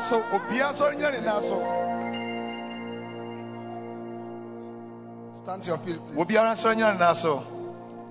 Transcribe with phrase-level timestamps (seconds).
[0.00, 1.56] Ne obiara nyina ne nan so
[5.34, 6.18] Stand to your feet, please.
[6.18, 7.42] obiara nyina ne nan so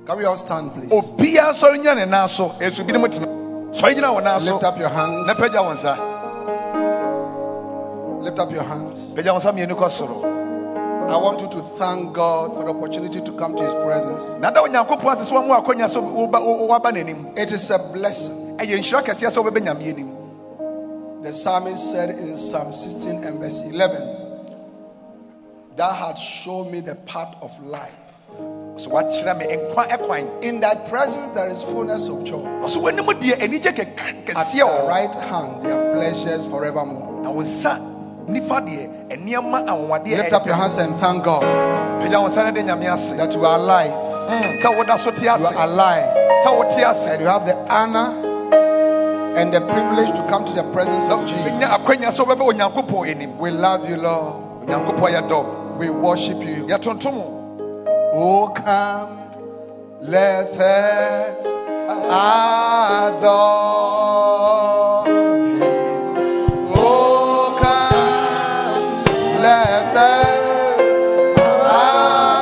[0.06, 0.90] Can we all stand, please?
[0.92, 3.28] obiara nyina ne nan so esu bi ne mu tena
[3.72, 5.28] sɔre gyina wɔn nan so Lift up your hands.
[5.28, 5.98] wɔn nsa
[8.24, 9.14] Lift up your hands.
[9.16, 10.36] pagya wɔn nsa mmienu kɔ soro
[11.10, 14.24] I want you to thank God for the opportunity to come to His presence.
[14.40, 17.70] na da onyankopɔn ase sɛ wɔn mu akɔnya so woba wo- woaba n'anim It is
[17.72, 18.58] a blessing.
[21.22, 24.16] The psalmist said in Psalm 16 and verse 11,
[25.76, 27.92] Thou hast shown me the path of life.
[28.78, 32.40] so wakyerɛ me nkwa ɛkwan In thy presence there is fullness of joy.
[32.64, 37.22] deɛ anigye At your right hand there are pleasures forevermore.
[37.24, 37.76] na wo nsa
[38.30, 41.44] nifa deɛ nneɛma anwanwadeɛ Lift up your hands and thank God
[42.02, 43.92] pagya wo nsa no de nyame ase that you are alive.
[45.04, 46.08] so te You are alive.
[46.46, 48.29] sɛ wote ase And you have the honor
[49.40, 51.54] and the privilege to come to the presence of Jesus.
[51.60, 54.68] nya akwanya sɛ wobɛbɛ onyankopɔn anim We love you, Lord.
[54.68, 55.44] onyankopɔn yɛ dɔ
[55.78, 56.68] We worship you.
[58.12, 59.18] Oh, come,
[60.02, 61.46] let us
[63.00, 66.76] adore Him.
[66.76, 69.06] Oh, come,
[69.42, 70.80] let us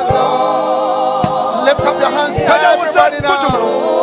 [0.01, 1.63] adore.
[1.65, 3.96] Lift up your hands, everybody now.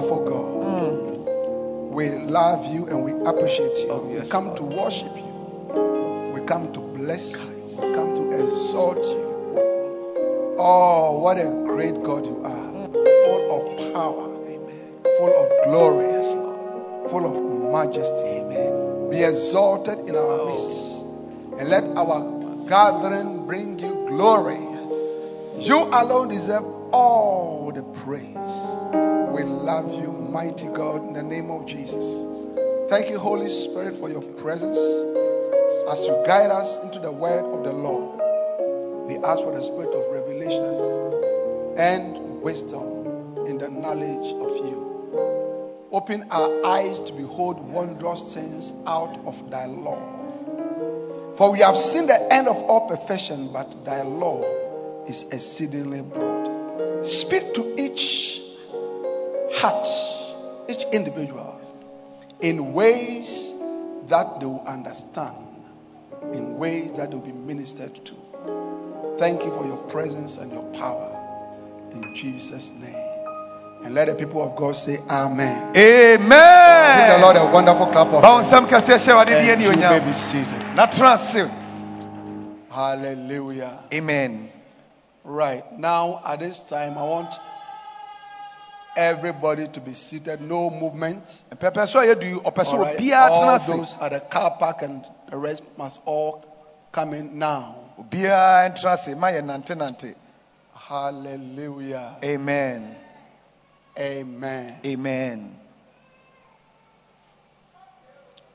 [0.00, 0.64] Wonderful God.
[0.64, 1.92] Mm.
[1.92, 3.90] We love you and we appreciate you.
[3.90, 6.32] Oh, we come to worship you.
[6.32, 7.48] We come to bless you.
[7.70, 9.24] We come to exalt you.
[10.58, 12.50] Oh, what a great God you are.
[12.50, 12.92] Mm.
[12.92, 14.34] Full of power.
[14.46, 14.92] Amen.
[15.18, 16.08] Full of glory.
[17.10, 18.28] Full of majesty.
[18.28, 19.10] Amen.
[19.10, 20.46] Be exalted in our oh.
[20.46, 21.06] midst.
[21.58, 24.60] And let our gathering bring you glory.
[25.58, 28.77] You alone deserve all the praise.
[29.38, 32.26] We love you, mighty God, in the name of Jesus.
[32.88, 34.76] Thank you, Holy Spirit, for your presence
[35.88, 38.18] as you guide us into the word of the Lord.
[39.06, 45.86] We ask for the spirit of revelation and wisdom in the knowledge of you.
[45.92, 50.02] Open our eyes to behold wondrous things out of thy law.
[51.36, 54.42] For we have seen the end of all perfection, but thy law
[55.06, 57.06] is exceedingly broad.
[57.06, 58.42] Speak to each
[59.52, 59.88] heart,
[60.68, 61.60] each individual,
[62.40, 63.52] in ways
[64.08, 65.36] that they will understand,
[66.32, 68.14] in ways that they will be ministered to.
[69.18, 71.14] Thank you for your presence and your power.
[71.92, 72.94] In Jesus' name.
[73.84, 75.74] And let the people of God say, Amen.
[75.76, 77.08] Amen.
[77.08, 79.62] Give the Lord a wonderful clap of ba wo nsɛm kɛseɛ hyɛ wade deɛ And
[79.62, 80.60] you may be seated.
[80.74, 81.48] na tena ase
[82.70, 83.78] Hallelujah.
[83.92, 84.50] amen
[85.24, 85.78] Right.
[85.78, 87.38] Now, at this time, I want
[88.98, 91.44] everybody to be seated, no movement.
[91.56, 92.98] pɛpɛ so a yɛdu ɔpɛ All right?
[92.98, 96.44] tena those at the car park and the rest must all
[96.90, 97.76] come in now.
[97.98, 100.14] obiara ntena ase ma nante nante
[100.74, 102.16] Hallelujah.
[102.24, 102.96] amen
[103.98, 104.76] Amen.
[104.84, 105.54] amen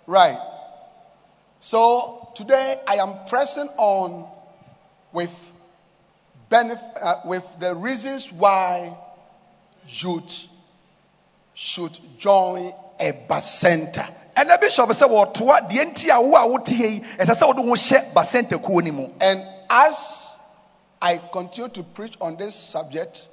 [0.05, 0.39] Right.
[1.61, 4.27] So today I am pressing on
[5.13, 5.31] with
[6.51, 8.97] benef- uh, with the reasons why
[9.87, 10.45] youth
[11.53, 14.07] should join a center.
[14.35, 17.57] ɛna bishop sɛ wɔtoa deɛ nti a wo a wote ha yi ɛsɛ sɛ wode
[17.57, 20.35] ho hyɛ basɛntakuo no mu And as
[21.01, 23.27] I continue to preach on this subject,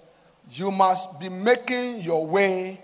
[0.50, 2.81] you must be making your way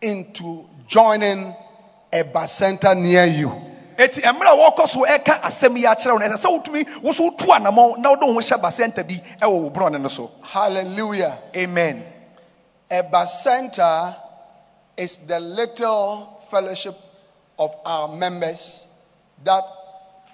[0.00, 1.54] into joining
[2.12, 3.52] a center near you.
[3.96, 7.12] eti mmerɛ a wɔkɔ so ɛka asɛm yi akyerɛ wo no ɛsɛ sɛ wotumi wo
[7.12, 10.30] so wotu anammɔn na wode wo ho hyɛ basɛnta bi ɛwɔ wo borɔne no so
[10.42, 11.38] Hallelujah.
[11.56, 12.04] amen
[12.90, 14.16] Eba Center
[14.96, 16.96] is the little fellowship
[17.58, 18.86] of our members
[19.42, 19.64] that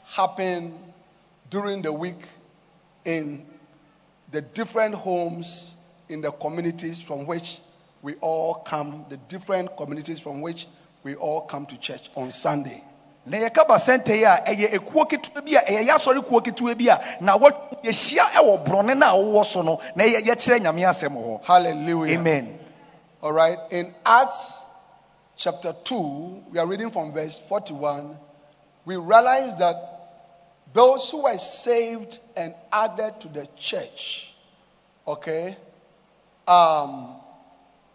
[0.04, 0.78] happen
[1.48, 2.22] during the week
[3.04, 3.46] in
[4.32, 5.74] the different homes
[6.08, 7.60] in the communities from which
[8.02, 10.66] we all come, the different communities from which
[11.02, 12.82] we all come to church on Sunday.
[13.26, 16.88] Na yɛka basɛnta yi a ɛyɛ ekuo ketewa bi a ɛyɛ yɛasɔre kuo ketewa bi
[16.88, 20.82] a na wɔ- yɛhyia ɛwɔ borɔne no a wowɔ so no na yɛ- yɛkyerɛ nyame
[20.88, 22.18] asɛm hɔ Hallelujah.
[22.18, 22.56] amen
[23.22, 23.58] All right.
[23.70, 24.62] In Acts
[25.36, 28.16] chapter 2, we are reading from verse 41.
[28.86, 29.76] We realize that
[30.72, 34.32] those who were saved and added to the church,
[35.06, 35.54] okay,
[36.48, 37.16] um,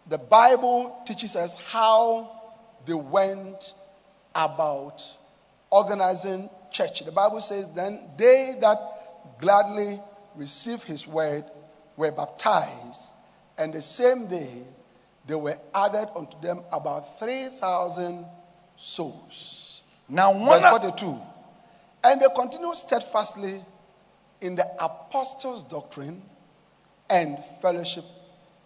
[0.06, 2.30] the Bible teaches us how
[2.86, 3.74] they went
[4.36, 5.02] about
[5.70, 7.04] organizing church.
[7.04, 10.00] The Bible says, then they that gladly
[10.34, 11.44] received his word
[11.96, 13.02] were baptized,
[13.56, 14.62] and the same day
[15.26, 18.26] there were added unto them about 3,000
[18.76, 19.82] souls.
[20.08, 21.20] na Verse 42.
[22.04, 23.64] And they continued steadfastly
[24.40, 26.22] in the apostles' doctrine
[27.08, 28.04] and fellowship,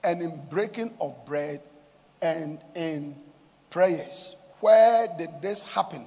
[0.02, 1.61] and in breaking of bread
[2.20, 3.14] and in
[3.70, 4.34] prayers.
[4.60, 6.06] Where did this happen?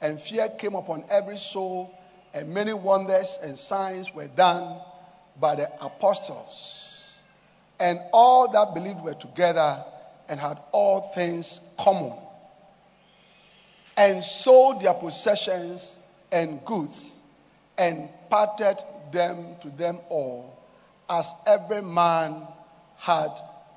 [0.00, 1.94] And fear came upon every soul,
[2.32, 4.78] and many wonders and signs were done
[5.40, 7.18] by the apostles.
[7.80, 9.84] And all that believed were together
[10.28, 12.18] and had all things common
[13.96, 15.98] and sold their possessions
[16.32, 17.20] and goods
[17.78, 20.58] and parted them to them all
[21.08, 22.46] as every man
[22.96, 23.30] had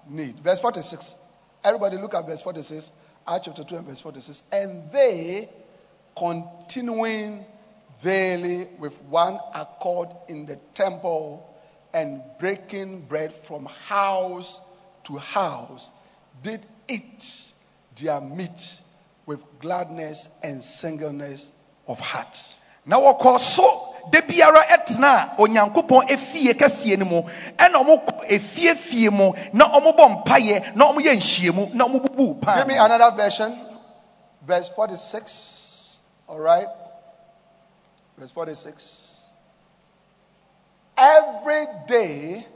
[0.08, 0.40] need.
[0.40, 1.16] Verse 46.
[1.64, 2.92] Everybody look at verse 46.
[3.28, 4.44] Acts chapter 2 and verse 46.
[4.52, 5.50] And they,
[6.18, 7.46] continuing
[8.02, 11.54] daily with one accord in the temple
[11.94, 14.62] and breaking bread from house
[15.06, 15.92] to house,
[16.42, 17.52] did eat
[18.00, 18.80] their meat
[19.26, 21.52] with gladness and singleness
[21.88, 22.38] of heart.
[22.86, 27.22] na wɔkɔ so da biara ɛtena a efie kɛseɛ no mu
[27.58, 32.40] ɛna efie fie mu na ɔmo bɔ mpaeɛ na ɔmo yɛ nhyiamu na ɔmo bubu
[32.42, 33.58] pan Give me another version.
[34.42, 36.00] Verse 46.
[36.30, 36.68] All right.
[38.18, 39.24] Verse 46.
[40.98, 42.48] Every day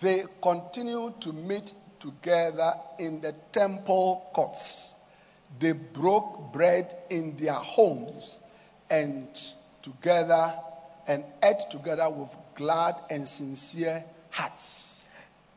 [0.00, 4.94] they continue to meet together in the temple courts.
[5.58, 8.38] They broke bread in their homes
[8.88, 9.28] and
[9.82, 10.54] together
[11.06, 15.02] and ate together with glad and sincere hearts.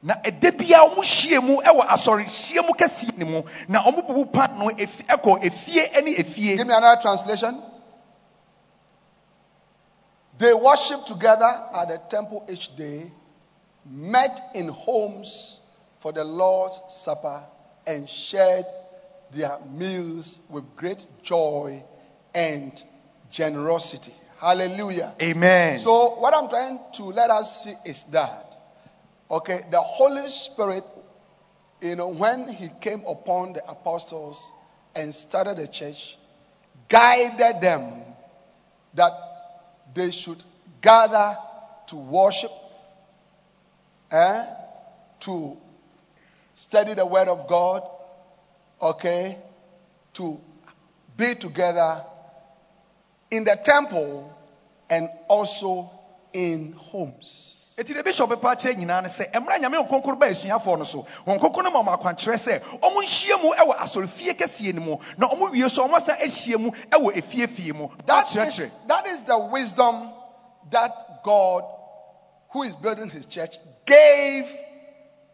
[0.03, 4.05] na ɛda biara ɔmo hyia mu ɛwɔ asɔre hyia mu kɛseɛ no mu na ɔmo
[4.07, 7.63] bubu pan no ɛkɔ efie ɛne efie Give me another translation.
[10.37, 13.11] They worship together at the temple each day,
[13.85, 15.59] met in homes
[15.99, 17.43] for the Lord's Supper,
[17.87, 18.65] and shared
[19.31, 21.83] their meals with great joy
[22.33, 22.83] and
[23.33, 24.13] generosity.
[24.39, 25.13] Hallelujah.
[25.21, 28.55] amen So, what I'm trying to let us see is that,
[29.29, 30.83] okay, the Holy Spirit,
[31.81, 34.51] you know, when He came upon the apostles
[34.95, 36.17] and started the church,
[36.87, 38.03] guided them
[38.93, 39.11] that
[39.95, 40.43] they should
[40.79, 41.35] gather
[41.87, 42.51] to worship,
[44.11, 44.45] eh,
[45.21, 45.57] to
[46.53, 47.89] study the Word of God,
[48.81, 49.39] okay,
[50.13, 50.39] to
[51.17, 52.03] be together
[53.33, 54.31] in the temple
[54.89, 55.89] and also
[56.31, 57.59] in homes.
[57.75, 61.07] eti de bishop pa kyerɛ nyinaa no sɛ mmerɛ nyame nkonkoro ba asuafoɔ no so
[61.25, 64.97] wɔn nkonkoro no ma ɔmo akwankyerɛ sɛ ɔmo nhyia mu ɛwɔ asɔrefie kɛseɛ no mu
[65.17, 68.69] na ɔmo wie so ɔmo asan ahyia mu ɛwɔ efiefie mu akyerɛkyerɛ.
[68.87, 70.11] that is the wisdom
[70.69, 71.63] that God,
[72.51, 74.53] who is building his church, gave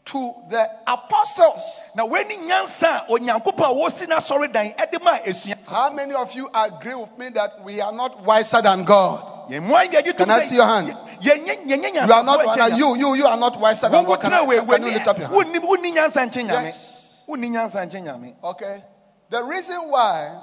[0.10, 1.82] to the apostles.
[1.96, 6.96] na wani nyansa a onyankopɔn a wɔsi n'asɔredan ɛde esua How many of you agree
[6.96, 9.50] with me that we are not wiser than God?
[9.51, 10.88] yɛn mu ayɛ gye Can I see your hand?
[11.22, 12.78] yɛnyɛ yɛnyɛ nyansa You are not one.
[12.78, 14.22] You, you, you are not wiser than God.
[14.22, 15.38] Can, I, can you lift up your hand?
[15.54, 17.22] wonni wonni nyansa nkye nyame Yes.
[17.28, 18.84] wonni nyansa nkye nyame Okay.
[19.30, 20.42] The reason why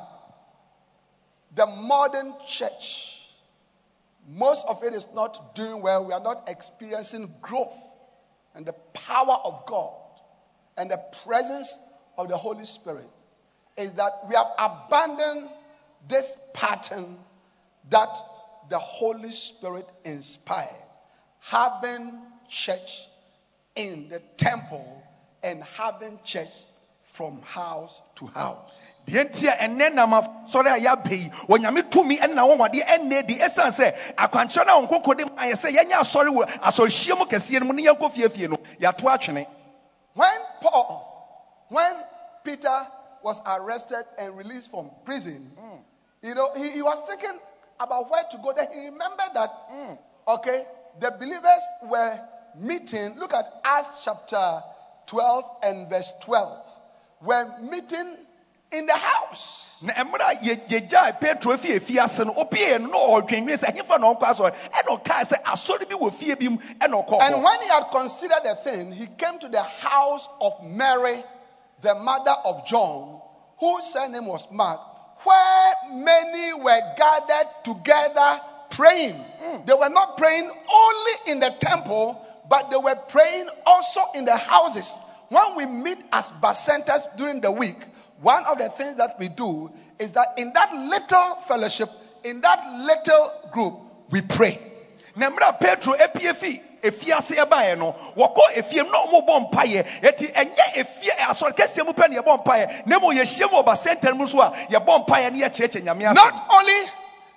[1.56, 3.18] the modern church,
[4.28, 7.74] most of it is not doing well, we are not experiencing growth
[8.56, 9.94] and the power of God
[10.76, 11.78] and the presence
[12.18, 13.08] of the Holy Spirit,
[13.76, 15.50] is that we have abandoned
[16.08, 17.18] this pattern
[17.90, 18.08] that
[18.70, 20.70] the Holy Spirit inspired.
[21.40, 23.06] Having church
[23.76, 25.02] in the temple
[25.42, 26.48] and having church
[27.02, 28.72] from house to house.
[29.06, 33.34] Deɛ nti a ɛnɛ nam asɔre a yɛabɛ yi onyame tumi ɛna wɔwɔde ɛnnɛ di
[33.38, 37.24] ɛsiane sɛ akwankyerɛ no a wɔnkɔkɔ de ma yɛ sɛ yɛnyɛ asɔre wɔ asɔrehyia mu
[37.24, 39.46] kɛseɛ no mu ne yɛnkɔ fiefie no yɛato atwene
[40.16, 41.92] When Paul, when
[42.42, 42.86] Peter
[43.22, 45.76] was arrested and released from prison, hmm.
[46.26, 47.38] you know, he, he was thinking
[47.78, 48.54] about where to go.
[48.56, 49.92] Then he remembered that, hmm.
[50.26, 50.64] okay,
[51.00, 52.18] the believers were
[52.58, 53.18] meeting.
[53.18, 54.62] Look at Acts chapter
[55.06, 56.66] 12 and verse 12.
[57.20, 58.16] Were meeting
[58.78, 59.78] in the house.
[59.82, 64.14] na mmerɛ a yɛ- yɛgyae petro fie ase no no na ɔdwendwen sɛ ɛhefa na
[64.14, 67.68] ɔnkɔ asɔre ɛna ɔkaa sɛ asɔre bi wɔ fie bi mu ɛna And when he
[67.68, 71.22] had considered the thing, he came to the house of Mary,
[71.82, 73.20] the mother of John,
[73.58, 74.80] whose surname was Mark,
[75.24, 78.40] where many were gathered together
[78.70, 79.24] praying.
[79.42, 79.66] Mm.
[79.66, 84.36] They were not praying only in the temple, but they were praying also in the
[84.36, 84.92] houses.
[85.28, 87.76] When we meet as centers during the week,
[88.20, 91.90] one of the things that we do is that in that little fellowship,
[92.24, 93.74] in that little group,
[94.10, 94.60] we pray.
[95.16, 99.86] na mmerɛ petro apie fi efie ase ɛbaeɛ no wɔkɔ efie na ɔmobɔ mpaeɛ.
[100.02, 102.86] Eti ɛnyɛ efie asɔre kɛseɛ mu pɛ ne yɛbɔ mpaeɛ.
[102.86, 106.14] Na mmom yɛhyia mu wɔ basɛntɛn mu nso a yɛbɔ mpaeɛ ne yɛkyerɛkyerɛ nyame asɛm.
[106.14, 106.76] Not only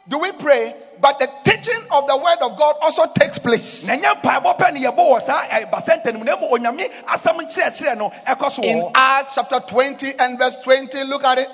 [0.10, 3.86] do we pray, but the teaching of the word of God also takes place.
[3.88, 6.90] na ɛnyɛ mpaebɔ pɛ ne yɛbɔ wɔ saa eh, ɛ, basɛntɛn mu na mmom onyame
[7.06, 11.38] asɛm nkyerɛkyerɛ no ɛkɔ so wɔ In Acts chapter 20 and verse 20, look at
[11.38, 11.50] it.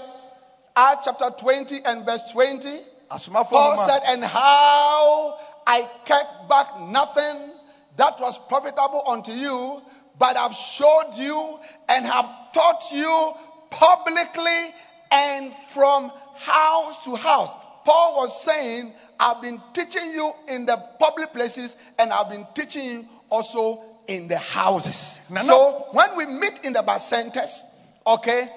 [0.75, 2.79] Acts chapter 20 and verse 20.
[3.49, 7.51] Paul said, And how I kept back nothing
[7.97, 9.81] that was profitable unto you,
[10.17, 13.33] but have showed you and have taught you
[13.69, 14.73] publicly
[15.11, 17.51] and from house to house.
[17.85, 22.83] Paul was saying, I've been teaching you in the public places and I've been teaching
[22.83, 25.19] you also in the houses.
[25.43, 27.61] So when we meet in the bacentas,
[28.05, 28.47] okay,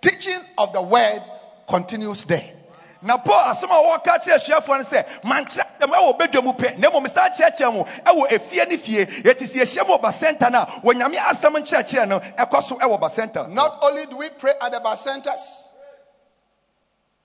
[0.00, 1.22] teaching of the word
[1.68, 2.54] continues there.
[3.02, 6.78] na paul asɛm a wɔka kyerɛ asuafoɔ no sɛ mankyerɛ dɛm ɛwɔ bɛdwa mu pɛ
[6.78, 10.50] na mmom saa kyerɛkyerɛ mu ɛwɔ efie ne fie yɛte sɛ yɛhyia mu wɔ basɛnta
[10.50, 14.54] no a wɔnyame asɛm nkyerɛkyerɛ no ɛkɔ so ɛwɔ basɛnta Not only do we pray
[14.60, 15.67] at the bacentas,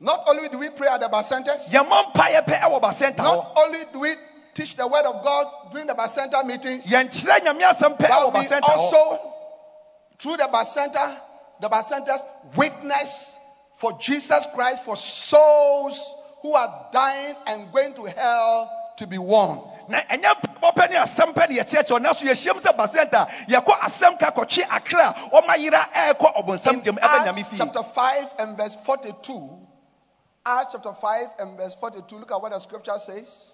[0.03, 3.53] not only do we pray at the bacentas, yɛmmɔ mpaeɛ pɛ ɛwɔ basɛnta hɔ not
[3.55, 4.13] only do we
[4.53, 8.49] teach the word of God during the bacenta meetings, yɛnkyerɛ nyame asɛm pɛ ɛwɔ but
[8.49, 9.19] we also,
[10.19, 11.19] through the bacenta,
[11.61, 12.19] the bacentas,
[12.55, 13.37] witness
[13.77, 19.61] for Jesus Christ for souls who are dying and going to hell to be won.
[19.87, 23.27] na ɛnyɛ mpaebɔ pɛ ne asɛm pɛ ne yɛkyerɛkyerɛ nanso yɛhyia mu sɛ basɛnta a,
[23.49, 27.49] yɛkɔ asɛm ka kɔtwe akra a ɔma yera ɛɛkɔ ɔbonsam In gyam ɛbɛ nyame Acts
[27.49, 27.57] fie.
[27.57, 29.62] chapter 5 and verse 42,
[30.45, 33.53] Acts chapter 5 and verse 42, look at what the scripture says.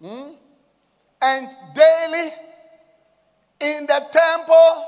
[0.00, 0.32] Hmm?
[1.20, 2.30] And daily
[3.60, 4.86] in the temple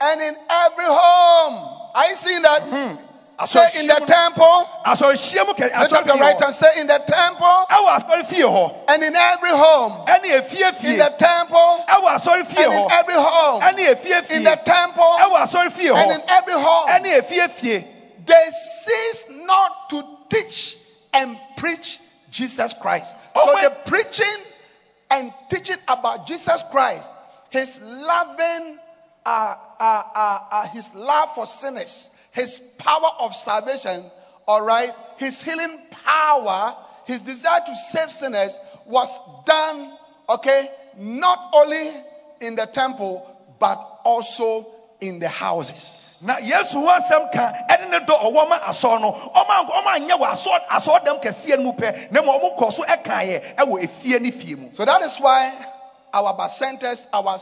[0.00, 1.90] and in every home.
[1.94, 3.00] Are you seeing that?
[3.44, 4.64] Say in the temple.
[4.86, 8.42] asɔrehyia mu kɛ Lift up your right and say in the temple ɛwɔ asɔre fie
[8.42, 10.04] hɔ and in every home.
[10.08, 13.60] Any ɛne efie In the temple ɛwɔ asɔre fie and in every home.
[13.60, 16.88] ɛne efie fie In the temple ɛwɔ asɔre fie and in every home.
[18.26, 20.76] Ɛne efie fie they cease not to teach
[21.12, 23.16] and preach Jesus Christ.
[23.34, 23.62] Oh, so wait.
[23.64, 24.42] the preaching
[25.10, 27.08] and teaching about Jesus Christ,
[27.50, 28.78] his loving,
[29.24, 34.04] uh, uh, uh, uh, his love for sinners, his power of salvation,
[34.46, 39.92] all right, his healing power, his desire to save sinners was done,
[40.28, 40.68] okay,
[40.98, 41.90] not only
[42.40, 46.18] in the temple, but also in the houses.
[46.22, 50.26] na yesu ho asɛm ka ɛne ne dɔ ɔwɔ ma asɔ no ɔma ɔma wɔ
[50.32, 54.30] asɔ asɔɔdɛm kɛseɛ no mu pɛ na ma ɔmo kɔ so ɛkaeɛ ɛwɔ efie ne
[54.30, 55.52] fie mu So that is why
[56.14, 57.38] our bacentas, our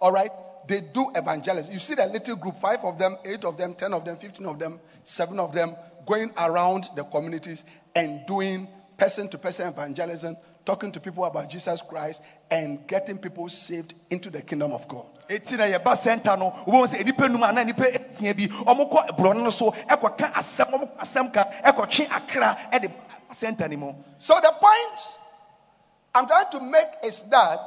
[0.00, 0.30] all right,
[0.68, 1.72] they do evangelism.
[1.72, 4.46] You see the little group, five of them, eight of them, ten of them, fifteen
[4.46, 5.76] of them, seven of them,
[6.06, 7.64] going around the communities
[7.94, 13.48] and doing person to person evangelism, talking to people about Jesus Christ and getting people
[13.48, 15.06] saved into the kingdom of God.
[15.28, 18.46] Eti na yɛba center no wobɛhu sɛ nnipa num anaa nnipa esia bi.
[18.48, 22.92] Ɔmokɔ borɔno no so ɛkɔka asɛm ɔmokɔ asɛm ka ɛkɔtwe akra ɛde
[23.32, 25.00] center no mu So the point
[26.14, 27.58] I'm trying to make is that,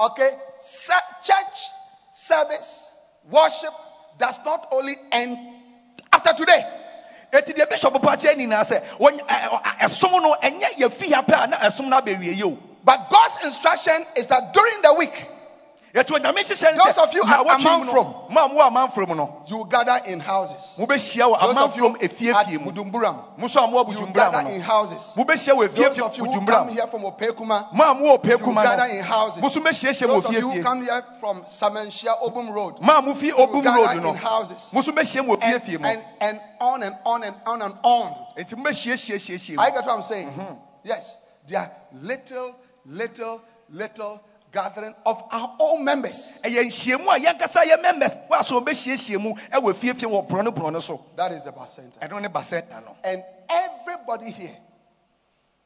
[0.00, 0.30] okay,
[1.22, 1.58] church
[2.12, 2.94] service,
[3.30, 3.72] worship
[4.18, 5.38] does not only end
[6.12, 6.64] after today.
[7.32, 10.68] eti deɛ bishop pa kyerɛ nyinaa sɛ ɛ- ɛ- eh, ɛsom eh, eh, no ɛnyɛ
[10.76, 14.82] yɛfi ha pɛ a na ɛsom no abɛwie yi But God's instruction is that during
[14.82, 15.14] the week,
[15.94, 18.30] Those of you na at wɔtwe mu no, Amanfrom.
[18.30, 20.74] mo a mowɔ you gather in houses.
[20.78, 25.12] Those of you at Buduburam, mo nso a mowɔ you gather in houses.
[25.14, 25.48] Those
[25.98, 29.42] of you who come here from Opekuma, mo a mowɔ pɛ you gather in houses.
[29.42, 33.62] mo nso bɛhyiahyia mu Those of you who come here from Samenshia Obum Road, a
[33.62, 34.72] gather in houses.
[34.72, 38.16] mo nso bɛhyia mu and, and, and on and on and on and on.
[38.38, 40.30] I get what I'm saying.
[40.84, 42.56] Yes, there are little,
[42.86, 44.22] little, little
[44.52, 46.38] gathering of our own members.
[46.44, 50.54] ɛyɛ nhyiamu a yɛnkasa yɛ members wɔ a so wɔbɛhyiahyia mu ɛwɔ fiefie wɔ borɔno
[50.54, 51.98] borɔno so That is the bacenta.
[52.00, 54.56] ɛno ne basɛnta no And everybody here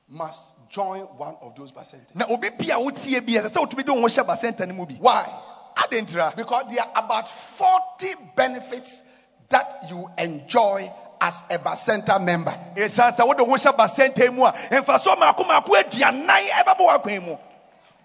[0.09, 2.15] must join one of those bacentas.
[2.15, 4.87] na obi pia a wotie bi ɛsɛ sɛ wotumi de wo ho hyɛ basɛnta mu
[4.87, 5.27] bi Why?
[5.77, 9.03] adɛntira Because there are about 40 benefits
[9.49, 10.91] that you enjoy
[11.21, 12.53] as a Bacenta member.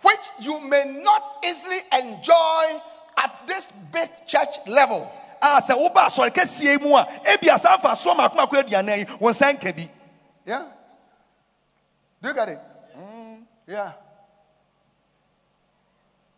[0.02, 2.82] Which you may not easily enjoy
[3.18, 5.10] at this big church level.
[5.42, 9.06] a sɛ woba asɔre kɛseɛ yi mu a ebia saa mfasoɔ maako maako aduanan yi
[9.20, 9.90] wo nsa nka bi
[10.46, 10.64] Yeah?
[12.22, 12.60] Do you get it?
[12.98, 13.92] Mm, yeah.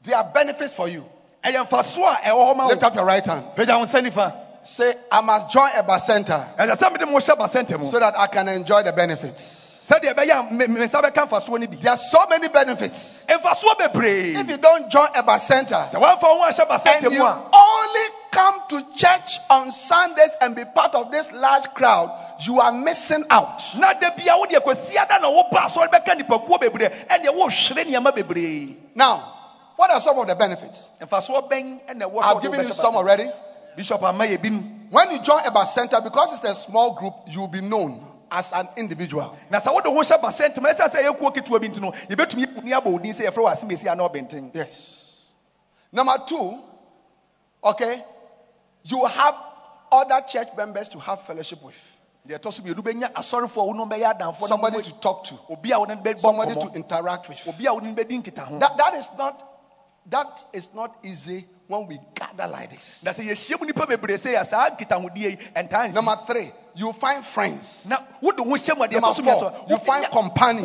[0.04, 1.06] There are benefits for you.
[1.44, 3.46] ɛyɛ mfasoɔ a ɛwɔ hɔ ma Lift up your right hand.
[3.56, 7.36] pagya wo nsa nifa Say, I must join a bacenta ɛsɛ sɛ mede mo hyɛ
[7.38, 9.63] basɛnta mu so that I can enjoy the benefits.
[9.84, 13.26] Sɛdeɛ ɛbɛyɛ a me me nsa bɛka mfasoɔ no bi There are so many benefits.
[13.28, 19.40] If you don't join a bacenta, woamfa wo ho and you only come to church
[19.50, 22.10] on Sundays and be part of this large crowd,
[22.46, 23.62] you are missing out.
[23.78, 28.16] na da bia wodeɛ kwasia da na woba asɔre bɛka nnipakuo bebree ɛneɛ wohwere nneɛma
[28.16, 29.34] bebree Now,
[29.76, 30.92] what are some of the benefits?
[31.02, 33.30] mfasoɔ bɛn ɛna ɛwɔ sɛ I've given you some already.
[33.76, 38.52] bishop When you join a bacenta, because it's a small group, you'll be known as
[38.52, 39.38] an individual.
[39.50, 42.46] na sɛ wode ho hyɛ basɛnta mu ɛsiane sɛ yɛkuo ketewa bi nti no yɛbɛtumi
[42.58, 45.28] yɛni abɔ wo din sɛ yɛfrɛ wɔ ana ɔbɛnten Yes.
[45.92, 46.60] Number two,
[47.64, 48.04] okay,
[48.84, 49.36] you have
[49.92, 51.76] other church members to have fellowship with,
[52.28, 55.24] deɛ ɛtɔ so mmienu bɛnya asɔrefoɔ a wo no bɛyɛ adamfoɔ no somebody to talk
[55.24, 57.48] to, obi a wo ne somebody to interact with.
[57.48, 59.50] obi a wo ne no bɛdi That, that is not
[60.10, 63.02] that is not easy when we gather like this.
[63.04, 66.52] na sɛ yɛhyia mu nnipa bebree sɛ yɛ saa nkitahodie yi ɛntaa nsi Number three,
[66.76, 70.06] you find friends, na wode ho hyɛ mu Number ɛtɔ so mmiɛnsa, four, you find
[70.12, 70.64] companions.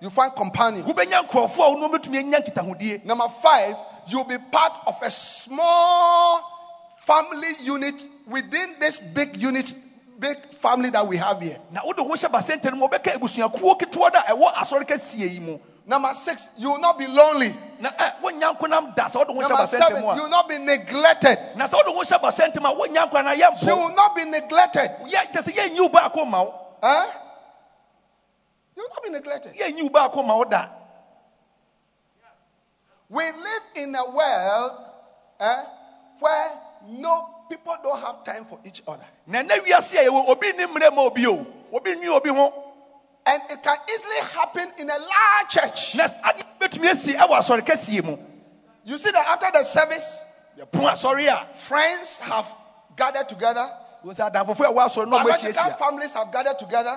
[0.00, 0.86] you find companions.
[0.86, 3.76] wobɛnya nkurɔfoɔ a wo no bɛtumi anya nkitahodie Number five,
[4.08, 6.42] you'll be part of a small
[7.02, 7.94] family unit
[8.26, 9.72] within this big unit,
[10.18, 11.58] big family that we have here.
[15.86, 16.46] Na wode ho hyɛ basɛnta no mu wobɛka abusuakuo ketewa da ɛwɔ asɔre kɛseɛ yi
[16.46, 17.56] mu Number six, you will not be lonely.
[17.80, 20.58] na ɛ wonya nkonam da sɛ wode ho hyɛ Number seven, you will not be
[20.58, 21.38] neglected.
[21.56, 24.14] na sɛ wode ho hyɛ basɛnta mu a wonya nkwa na yɛ You will not
[24.16, 24.90] be neglected.
[25.06, 27.06] yɛ kyɛ sɛ yɛnyi wo baako ma wo Huh?
[28.76, 29.54] You will not be neglected.
[29.54, 30.68] yɛnyi wo baako ma wo da
[33.08, 34.72] We live in a world
[35.38, 35.62] eh,
[36.18, 36.48] where
[36.88, 39.06] no people don't have time for each other.
[43.26, 45.94] And it can easily happen in a large church.
[45.96, 48.16] na adeɛ bɛtumi asi ɛwɔ asɔre kɛseɛ mu.
[48.84, 50.22] You see that after the service,
[50.56, 51.52] yɛpo asɔre a.
[51.52, 52.54] friends have
[52.96, 53.68] gathered together,
[54.04, 56.94] wo sɛ adamfofo a ɛwɔ asɔre no ɔmo biological families have gathered together,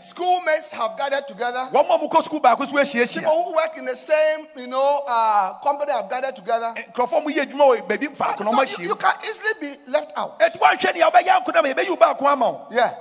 [0.00, 3.20] schoolmates have gathered together, wɔn a wɔkɔ sukuu baako so ahyiahyia.
[3.20, 6.72] People who work in the same, you know, uh, company have gathered together.
[6.90, 9.76] nkurɔfoɔ mo yɛ adwuma wɔ baabi faako na ɔmo So you, you can easily be
[9.88, 10.40] left out.
[10.40, 12.66] eti wɔnhwɛ nea ɔbɛyɛ anko dama yɛbɛyi wo baako ama wo.
[12.70, 12.94] Yeah.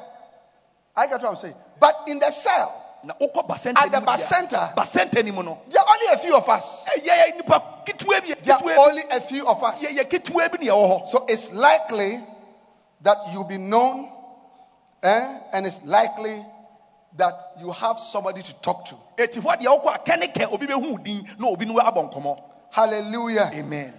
[0.96, 1.56] I get what I'm saying.
[1.80, 4.76] But in the cell, At the deɛ- basɛnta.
[4.76, 6.86] basɛnta nim there are only a few of us.
[6.86, 9.82] ɛyɛ yɛ nipa ketewa bi There are only a few of us.
[9.82, 12.24] bi yɛ yɛ ketewa bi na yɛwɔ hɔ So it's likely
[13.02, 14.12] that you'll be known,
[15.02, 15.40] eh?
[15.54, 16.46] and it's likely
[17.18, 18.96] that you have somebody to talk to.
[19.18, 22.12] eti hɔ deɛ wokɔ a kɛne kɛ obi bɛhu wo din na obi no abɔ
[22.14, 22.40] nkɔmmɔ
[22.72, 23.50] Hallelujah.
[23.54, 23.94] amen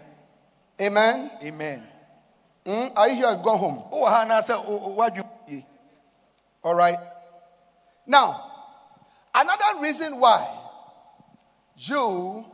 [0.80, 1.30] Amen.
[1.42, 1.88] amen
[2.64, 3.30] Mm, Are you here?
[3.32, 3.82] You've gone home.
[3.92, 5.66] wowɔ ha anaasɛ wo- wo- woadwe yie
[6.62, 6.98] All right.
[8.06, 8.50] Now,
[9.34, 10.48] another reason why
[11.76, 12.44] you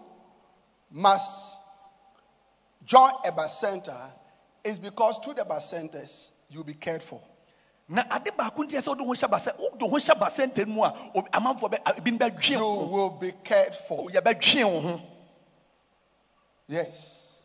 [0.91, 1.57] must
[2.85, 3.97] join a center
[4.65, 7.21] is because through the centers you'll be cared for.
[7.91, 10.83] na ade baako nti sɛ wode ho hyɛ basɛ wode ho hyɛ basɛnta no mu
[10.85, 10.93] a
[11.33, 14.11] amanfoɔ bɛ- ebinom bɛdwe You wo will be cared for.
[14.11, 15.01] yɛbɛdwe wo ho
[16.67, 17.41] Yes.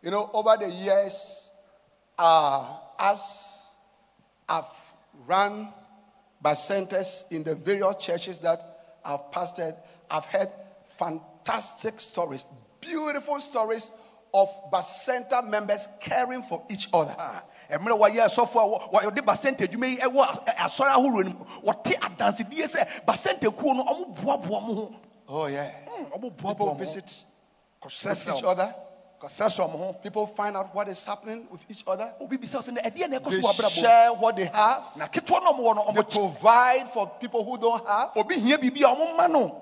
[0.00, 1.50] You know, over the years,
[2.18, 3.66] uh, as
[4.48, 4.64] I've
[5.26, 5.68] run
[6.42, 9.76] by centers in the various churches that I've pastored,
[10.10, 10.50] I've heard
[10.98, 12.44] fantastic stories,
[12.80, 13.90] beautiful stories
[14.34, 17.14] of Bacenta members caring for each other.
[17.70, 21.44] mmerɛ wɔyɛ asɔfo a wɔ- wɔde basɛnta adwuma yi ɛwɔ a- asɔre ahoroɔ no mu
[21.72, 24.94] wɔte adansedie sɛ basɛnta kuo no ɔmo boaboa mo ho
[25.28, 25.70] Oh, yeah.
[25.88, 27.24] Hmm, ɔmo People boaboa mo ho visit
[27.82, 28.74] kɔsrɛsrɛ with each other.
[29.22, 32.12] Mo ho People find out what is happening with each other.
[32.20, 34.96] obi bisa wo sɛ na ɛdeɛ They share what they have.
[34.96, 38.10] na ketewa no ɔmo wɔ no They provide for people who don't have.
[38.16, 39.58] obi hia biribi a ɔmo ma no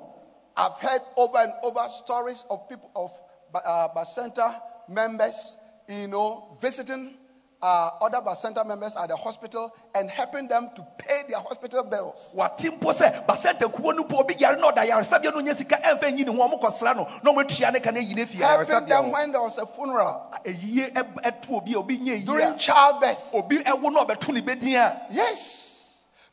[0.56, 3.12] I've heard over and over stories of people of
[3.54, 5.56] uh, Bacenta members,
[5.88, 7.16] you know, visiting
[7.62, 12.30] uh, other Bacenta members at the hospital and helping them to pay their hospital bills.
[12.34, 15.76] wate mpo sɛ basɛnta kuo no po obi yare na ɔda yaresabea no nya sika
[15.76, 18.38] ɛmfa nyi ne ho ɔmo kɔsra no na ɔmo atua ne ka na ne fie
[18.38, 21.98] Helping yaresabea them hɔ when there was a funeral, ɛyie ɛb- ɛto obi a obi
[21.98, 23.18] nyɛ yie during a childbirth.
[23.34, 25.66] obi ɛwo na ɔbɛto ne bɛdin a Yes.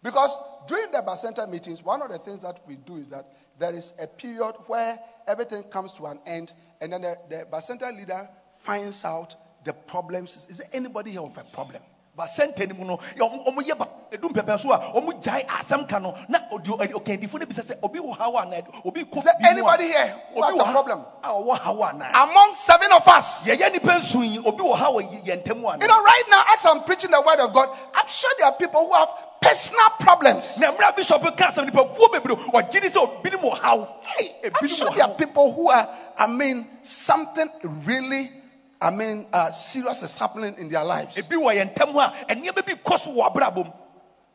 [0.04, 3.26] Because during the Bacenta meetings, one of the things that we do is that
[3.58, 7.92] there is a period where everything comes to an end, and then the, the Bacenta
[7.98, 9.36] leader finds out
[9.67, 10.45] the problems.
[10.49, 11.82] Is there anybody here with a problem?
[12.15, 15.45] But no mu no yɛ ɔmo ɔmo yɛ ba edum pɛpɛ so a ɔmo gyae
[15.45, 19.45] asɛm ka no na ɔdi ɔkɛndifo no bisa sɛ obi obi Is there bi mu
[19.45, 21.06] a- anybody here who has a problem?
[21.23, 23.45] a ɔwɔ haw Among seven of us.
[23.45, 26.65] yɛyɛ nipa nson obi wɔ haw yɛ yɛn ntam ana You know, right now, as
[26.65, 30.58] I'm preaching the word of God, I'm sure there are people who have personal problems.
[30.58, 34.36] na mmerɛ bishop ka asɛm nipa kuo bebree ɔgye di sɛ obinom wɔ haw Hey,
[34.60, 37.47] I'm sure there are people who are, I mean, something
[37.86, 38.32] really,
[38.80, 41.16] I mean, uh, serious is happening in their lives.
[41.16, 43.72] ebi wɔ yɛn ntam a nneɛma bi kɔ so wɔ abrabɔ mu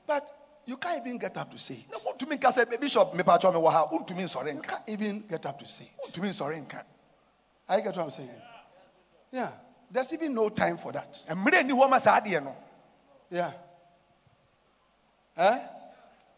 [0.06, 0.28] But
[0.64, 1.90] you can't even get up to say it.
[1.90, 5.84] na wontumi nka bishop mepatwɔ me wɔ ha You can't even get up to say
[5.84, 6.12] it.
[6.12, 6.82] wontumi nsɔre nka
[7.68, 8.30] I get what I'm saying.
[9.30, 9.50] Yeah.
[9.90, 11.22] There's even no time for that.
[11.28, 12.56] mmerɛ ni hɔ ma saa adeɛ no
[13.30, 13.52] Yeah.
[15.36, 15.60] Eh?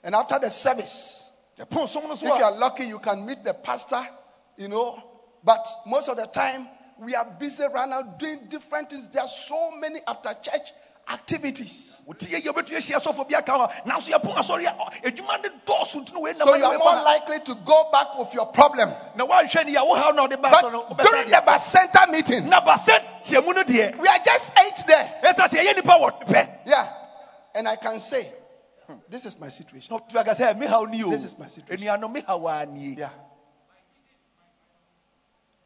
[0.05, 3.43] And after the service, yɛpon som no so if you are lucky, you can meet
[3.43, 4.07] the pastor,
[4.57, 5.03] you know.
[5.43, 9.09] But most of the time, we are busy right now doing different things.
[9.09, 10.73] There are so many after church
[11.07, 12.01] activities.
[12.07, 15.43] wote yɛ yɛ wobɛtumi ahyia sɔfo bi aka hɔ nanso yɛpon asɔre a ɔ- adwuma
[15.43, 18.47] ne dɔɔso nti no wei So you are more likely to go back with your
[18.47, 18.91] problem.
[19.15, 22.61] na woanhwɛ ne yɛ wo haw na ɔde ba But during the center meeting, na
[22.63, 25.21] basɛ hyɛmu no deɛ we are just eight there.
[25.25, 26.89] ɛsa sɛ yɛyɛ nipa wɔ pɛ Yeah.
[27.55, 28.33] And I can say,
[28.87, 29.95] hmm, this is my situation.
[29.95, 31.87] na ɔtumi aka sɛ me haw ni o This is my situation.
[31.87, 33.11] anuanom me haw a nie Yeah.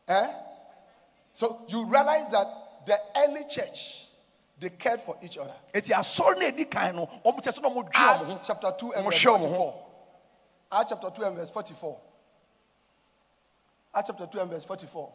[0.08, 0.32] Eh?
[1.38, 2.48] So you realize that
[2.84, 4.08] the early church,
[4.58, 5.54] they cared for each other.
[5.72, 8.72] ɛti asɔre no ɛdi kan no ɔmo kyɛ sɛ na ɔmo dwe ɔmo Acts chapter
[8.76, 9.46] 2 and verse hwɛ ɔmo ho.
[9.46, 9.86] 44.
[10.72, 12.00] Acts chapter 2 and verse 44.
[13.94, 15.12] Acts chapter 2 and verse 44.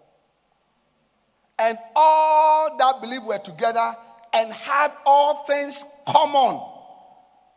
[1.60, 3.94] And all that believed were together
[4.32, 6.62] and had all things common.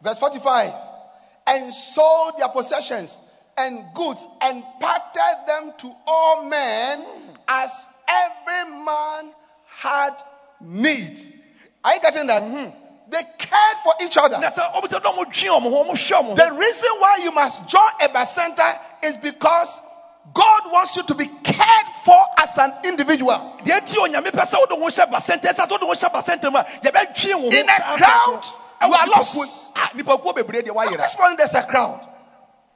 [0.02, 0.72] Verse 45.
[1.46, 3.20] And sold their possessions
[3.56, 7.06] and goods and parted them to all men
[7.46, 9.32] as every man
[9.68, 10.14] had
[10.60, 11.18] need.
[11.84, 12.42] Are you getting that?
[13.08, 14.38] They cared for each other.
[14.40, 16.52] na sɛ ɔmo kyɛ sɛ na ɔmo dwe ɔmo ho ɔmo hwɛ ɔmo ho The
[16.52, 19.80] reason why you must join a center is because
[20.34, 23.56] God wants you to be cared for as an individual.
[23.62, 26.50] deɛ ti onyame pɛ sɛ wode ho hyɛ basɛnta ɛsɛ sɛ wode ho hyɛ basɛnta
[26.52, 28.42] mu a yɛbɛtwe wo ho In a crowd,
[28.82, 29.70] you are lost.
[29.76, 32.00] ah, nipakuo bebree deɛ woayera This morning there's a crowd.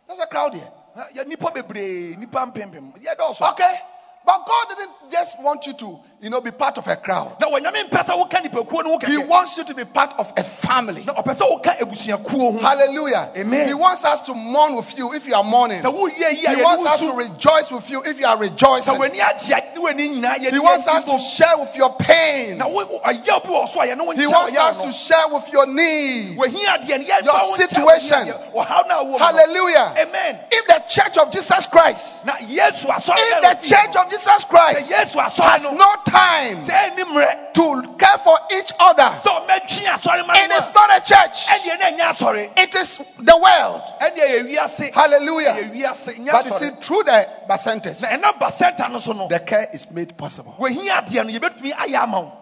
[0.07, 0.71] There's a crowd here.
[1.15, 3.81] yɛ nipa bebree nipa mpempem yɛdɔɔso Okay?
[4.25, 7.37] But God didn't just want you to, you know, be part of a crowd.
[7.41, 10.33] na wɔnyame mpɛ sɛ woka nipakuo no ho He wants you to be part of
[10.37, 11.05] a family.
[11.05, 13.33] na ɔpɛ sɛ woka abusuakuo ho Hallelujah.
[13.37, 13.67] Amen.
[13.67, 15.83] He wants us to mourn with you if you are mourning.
[15.83, 18.95] sɛ woyɛ yi a He wants us to rejoice with you if you are rejoicing.
[18.95, 22.59] w'ani agye a ne w'ani nyinaa yɛne He wants us to share with your pain.
[22.59, 25.67] na wo- wo- ɔyaw bi wɔ so a He wants us to share with your
[25.67, 26.37] need.
[26.39, 28.19] wahia adeɛ no yɛmfa Your situation.
[28.29, 28.67] w'ani adeɛ.
[28.67, 29.25] ɔhaw no a wɔ mu no.
[29.25, 29.95] Hallelujah.
[29.99, 34.45] amen If the church of Jesus Christ, na yesu asɔre if the church of Jesus
[34.45, 39.03] Christ Sɛ Yesu asɔre has no- time sɛ ɛni mmerɛ to care for each other,
[39.23, 42.99] sɛ ɔmɛtwe asɔre ma it is not a church, ɛneɛ na ɛnyɛ asɔre it is
[43.19, 43.83] the world.
[44.01, 45.55] ɛneɛ yɛ wiase Hallelujah.
[45.55, 49.69] yɛ wiase nyɛ But you see, through the Bacentas, na ɛnam basɛnta no the care
[49.73, 50.55] is made possible.
[50.59, 52.33] wahia adeɛ no yɛbɛtumi ayɛ ama wo.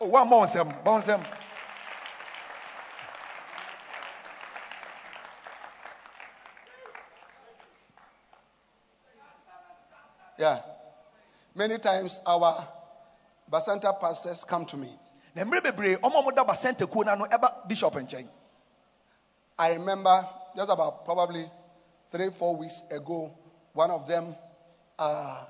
[0.00, 1.24] Oh, o, woamma wo nsɛm bɔ wo nsɛm
[10.38, 10.60] Yeah.
[11.58, 12.68] Many times our
[13.50, 14.96] Bacenta pastors come to me.
[15.34, 18.26] na mmerɛ bebree ɔma ɔmo da basɛnta kuo no ɛba bishop nkyɛn
[19.58, 20.24] I remember
[20.56, 21.50] just about probably
[22.12, 23.32] three, four weeks ago,
[23.72, 24.36] one of them
[24.98, 25.44] uh,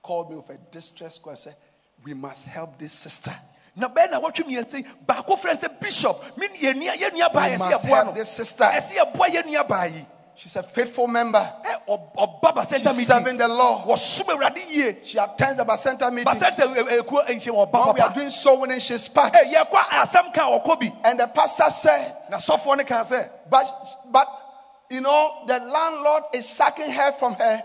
[0.00, 1.56] called me with a distress call and said,
[2.04, 3.34] We must help this sister.
[3.74, 7.58] na bɛɛ na wɔtwe mmiɛnsa baako frɛ sɛ bishop me yɛnua yɛnua baa We yɛsɛ
[7.58, 8.64] must yɛboa help no this sister.
[8.64, 11.38] ɛsɛ yɛboa yɛnua baa yi She's a faithful member.
[11.38, 13.86] ɛ ɔ- ɔba basɛnta She's serving the Lord.
[13.86, 16.40] wɔsom awurade yie She attends the Bacenta meetings.
[16.42, 19.32] ekuo nhyɛn When we are doing soul winning, she's part.
[19.34, 23.28] ɛ yɛkɔ asɛm ka ɔkɔ bi And the pastor said, na sɔfoɔ no ka sɛ
[23.50, 23.66] but,
[24.10, 24.28] but,
[24.90, 27.62] you know, the landlord is sacking her from her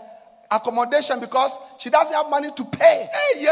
[0.50, 3.06] accommodation because she doesn't have money to pay.
[3.38, 3.48] And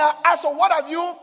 [0.00, 1.14] I asked her, what have you,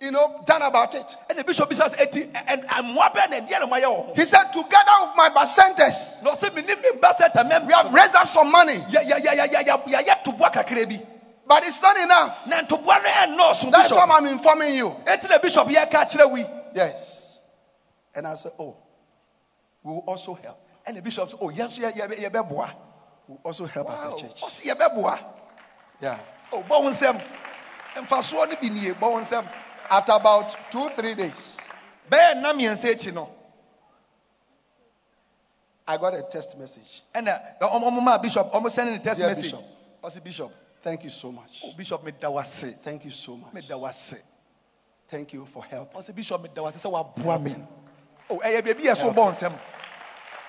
[0.00, 1.16] you know, done about it?
[1.30, 3.84] ɛna bishop bi sɛ sɛ eti ɛ ɛ mmoa bɛɛ na ɛdeɛ na mo ayɛ
[3.84, 7.48] wɔ ho He said, together with my Bacentas, na ɔsɛ mi ni mi ba sɛnta
[7.50, 10.50] mɛm we have raised up some money, yɛ yɛ yɛ yɛ yɛ yɛ yɛ toboa
[10.50, 11.00] kakra bi
[11.46, 12.46] but it's not enough.
[12.46, 14.94] na ntoboa no ɛnnɔɔso That's bishop why I'm informing you.
[15.06, 17.40] na bishop ka kyerɛ wi Yes.
[18.14, 18.76] And I said, oh,
[19.82, 20.60] we will also help.
[20.86, 22.48] ɛna bishop sɛ o yɛn nso yɛ yɛ yɛ bɛ
[23.26, 24.40] We will also help as a church.
[24.42, 25.18] ɔsi yɛ bɛ boa
[26.00, 26.18] Yeah.
[26.52, 27.22] o bɔ wɔn nsɛm
[27.96, 29.46] mfasoɔ no bi nie bɔ wɔn nsɛm
[29.90, 31.58] After about two, three days,
[32.10, 33.30] bɛyɛ nna mmiɛnsa akyi no
[35.86, 37.02] I got a text message.
[37.14, 39.64] ɔmo ɔmo maa bishop ɔmo send ne text Dear message Bishop.
[40.02, 41.62] ɔsi bishop Thank you so much.
[41.64, 42.42] o bishop da
[42.82, 43.68] Thank you so much.
[43.68, 43.90] da
[45.08, 45.94] Thank you for help.
[45.94, 47.54] ɔsi bishop mi da wa se sɛ wa boa mi
[48.30, 49.58] o oh, ɛyɛ eh, beebi yɛ so nsɛm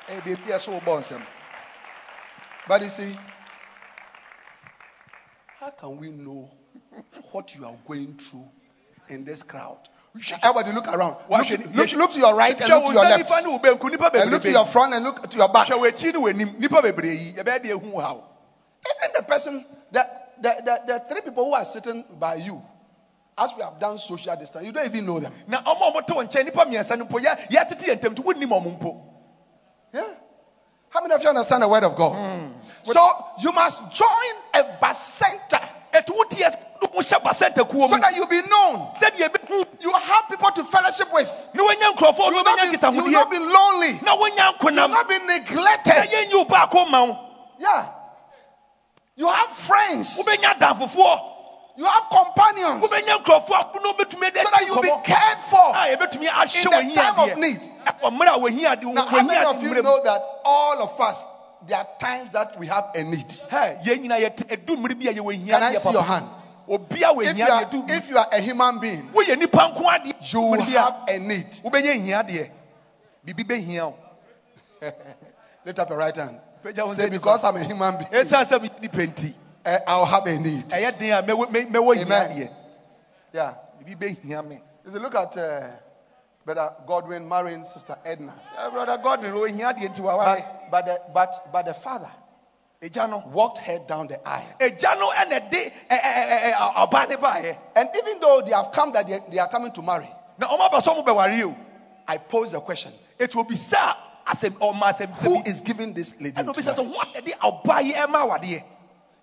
[0.07, 1.21] ɛyɛ beebi yɛ so bɔ nsɛm
[2.67, 3.15] But you see,
[5.59, 6.49] how can we know
[7.31, 8.47] what you are going through
[9.09, 9.77] in this crowd?
[10.41, 11.17] Everybody look around.
[11.29, 13.29] Look, to- look, look to your right and look to your hwɛ wo nsa nifa
[13.29, 13.45] left.
[13.45, 15.67] ne wo benku nipa And look to your front and look to your back.
[15.67, 18.23] hwɛ wo akyi ne wo anim nipa bebree yi yɛbɛyɛ de ehu ha o
[19.03, 20.07] Even the person, the,
[20.41, 22.61] the, the, the three people who are sitting by you,
[23.37, 25.33] as we have done social distance, you don't even know them.
[25.47, 28.15] na ɔmo a ɔmo te wɔn nkyɛn nipa mmiɛnsa no mpo yɛ yɛtete yɛn ntam
[28.15, 29.01] to wonnim ɔmo mpo
[29.93, 30.03] Yeah.
[30.89, 32.13] How many of you understand the word of God?
[32.15, 32.51] Hmm.
[32.83, 35.61] So you must join a bacenta
[35.97, 36.49] etu wo tie
[36.95, 38.87] mo hyɛ basɛnta kuo so that you'll be known.
[39.81, 41.29] You have people to fellowship with.
[41.53, 43.99] You will not be, you will not be lonely.
[44.01, 45.93] You will not be neglected.
[45.93, 47.19] yɛnyi wo baako ma wo
[47.59, 47.89] Yeah.
[49.17, 50.17] You have friends.
[51.77, 52.81] You have companions.
[52.81, 55.71] So wobɛnya nkurɔfoɔ a na wobɛtumi de that you'll be cared for.
[55.75, 57.61] a yɛbɛtumi ahyɛ In the time of need.
[57.85, 61.25] ɛwɔ mmerɛ a wɔhiadeɛ Now, how many of you know that all of us,
[61.67, 63.27] there are times that we have a need?
[63.49, 66.25] Hɛ, yɛn nyinaa yɛte ɛdu mmere bi a yɛwɔ Can I see your hand?
[66.67, 70.57] If you, are, if you are a human being, woyɛ nipa nko adeɛ you will
[70.57, 71.47] mmere bi a have a need.
[71.63, 72.49] wobɛnya hiadeɛ
[73.25, 73.97] biribi bɛhia wo
[75.65, 76.39] Lift up your right hand.
[76.89, 79.33] Say, because I'm a human being, ɛsiane sɛ meyɛ nipa nti
[79.65, 80.69] eh, I'll have a need.
[80.69, 82.49] ɛyɛ den a mɛwɔ mɛ- mɛwɔ Amen.
[83.33, 83.53] Yeah.
[83.85, 85.67] me look at uh,
[86.45, 88.33] Brother Godwin marrying Sister Edna.
[88.57, 92.11] Eh, brother godwin hiadeɛ nti waware But, but, the, but, but the father
[92.81, 94.45] agya no walked her down the aisle.
[94.59, 95.31] agya and
[95.89, 99.47] ɛ- ɛ- ɔbaa ne baeɛ And even though they have come that they, they are
[99.49, 101.55] coming to marry, Now, ɔma ba sɛ ɔmo bɛware o
[102.07, 102.93] I pose the question
[103.43, 103.95] obisa
[104.27, 106.33] asɛm ɔma asɛm Who is giving this lady?
[106.33, 106.95] ɛna to obisa sɛ marry?
[106.95, 108.61] wɔn ɛde ɔbaa yi eh, ɛma awadeɛ eh?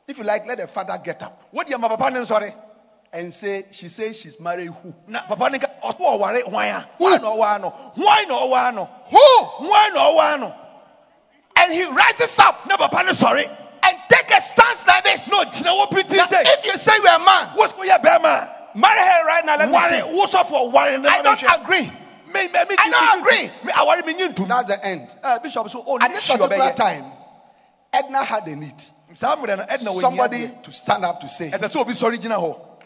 [0.09, 2.53] If you like, let the father get up papa ne nsɔre
[3.13, 4.95] and say, She says she's marrying who?
[5.07, 8.89] na papa ne ka ɔso ɔware hwan a hwan na ɔwɔ ano hwan na ɔwɔ
[9.11, 9.45] Who?
[9.67, 10.55] hwan na ɔwɔ ano
[11.57, 13.47] And he rises up na papa ne sɔre
[13.85, 15.29] and take a stance like this.
[15.31, 18.49] na ɔgyina wɔ piti sɛ if you say you're a man, what's wosow yɛ bɛrima
[18.75, 19.57] marry her right now.
[19.59, 20.19] Let me see.
[20.19, 21.91] wosɔfo ware ne I don't agree.
[22.27, 23.51] me me me I don't agree.
[23.65, 25.15] me aware me nyi ntum That's the end.
[25.23, 27.05] Eh, bishop so o At this particular time,
[27.93, 28.83] Edna had a need.
[29.15, 32.17] saa mmerɛ no ɛdina wɔ Somebody to stand up to say, ɛsɛ sɛ obi sɔre
[32.17, 32.37] gyina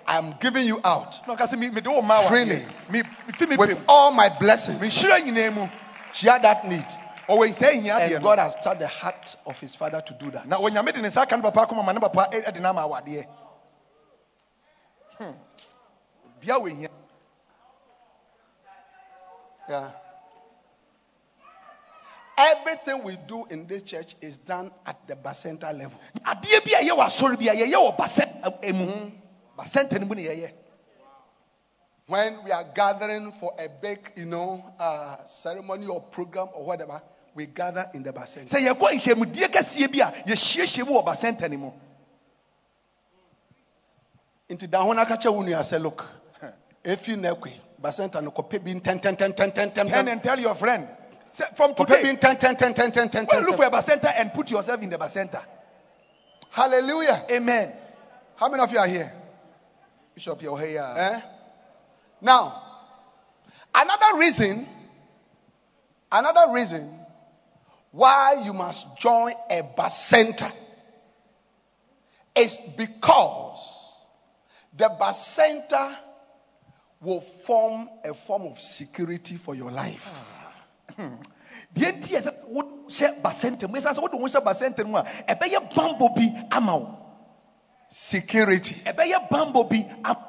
[0.07, 2.65] hɔ I'm giving you out na ɔka sɛ me de wo ma wa Freely.
[2.91, 3.03] me
[3.35, 4.81] fi me with all my blessings.
[4.81, 5.69] hyira nyinaa mu
[6.13, 6.87] She had that need.
[7.29, 10.47] ɔwɔ nsɛ hia And God has touched the heart of his father to do that.
[10.47, 12.87] na onyame de ne nsa ka ne papa akoma ma papa ɛ- ɛde no ama
[15.19, 15.33] Hmm.
[16.41, 16.89] bia wɔ hia
[19.69, 19.91] Yeah.
[22.39, 25.99] Everything we do in this church is done at the bacenta level.
[26.25, 26.63] adeɛ
[29.57, 30.23] bi a ɛyɛ wɔ asɔre bi a yɛyɛ wɔ basɛ mu basɛnta no mu ne
[30.23, 30.53] yɛyɛ
[32.09, 37.03] When we are gathering for a big, you know, uh, ceremony or program or whatever,
[37.35, 38.49] we gather in the Bacenta.
[38.49, 41.73] sɛ yɛkɔ nhyɛmudie kɛseɛ bi a yɛhyiahyia mu wɔ basɛnta no mu
[44.49, 46.05] Into Dahona Kacha Unu, I say, look,
[46.85, 47.35] if you know,
[47.83, 50.87] Bacenta no kope bin ten ten ten ten ten ten turn and tell your friend
[51.33, 53.45] Say, from today bin ten ten ten ten ten ten go ten.
[53.45, 55.43] look for a basɛnta and put yourself in the bacenta.
[56.51, 57.25] Hallelujah.
[57.31, 57.73] amen
[58.37, 59.13] How many of you are here?
[60.17, 61.21] Bishop yɛ wɔ ha yi a Eh?
[62.23, 62.63] Now,
[63.75, 64.67] another reason,
[66.11, 66.89] another reason
[67.91, 70.51] why you must join a bacenta
[72.35, 73.93] is because
[74.75, 75.99] the bacenta
[77.03, 80.11] will form a form of security for your life.
[80.97, 85.75] deɛ nti ɛsɛ wohyɛ basɛnta mu ɛsiane sɛ wode wo hyɛ basɛnta mu a ɛbɛyɛ
[85.75, 87.06] bambɔ bi ama wo
[87.89, 88.75] Security.
[88.85, 90.23] ɛbɛyɛ bambɔ bi ama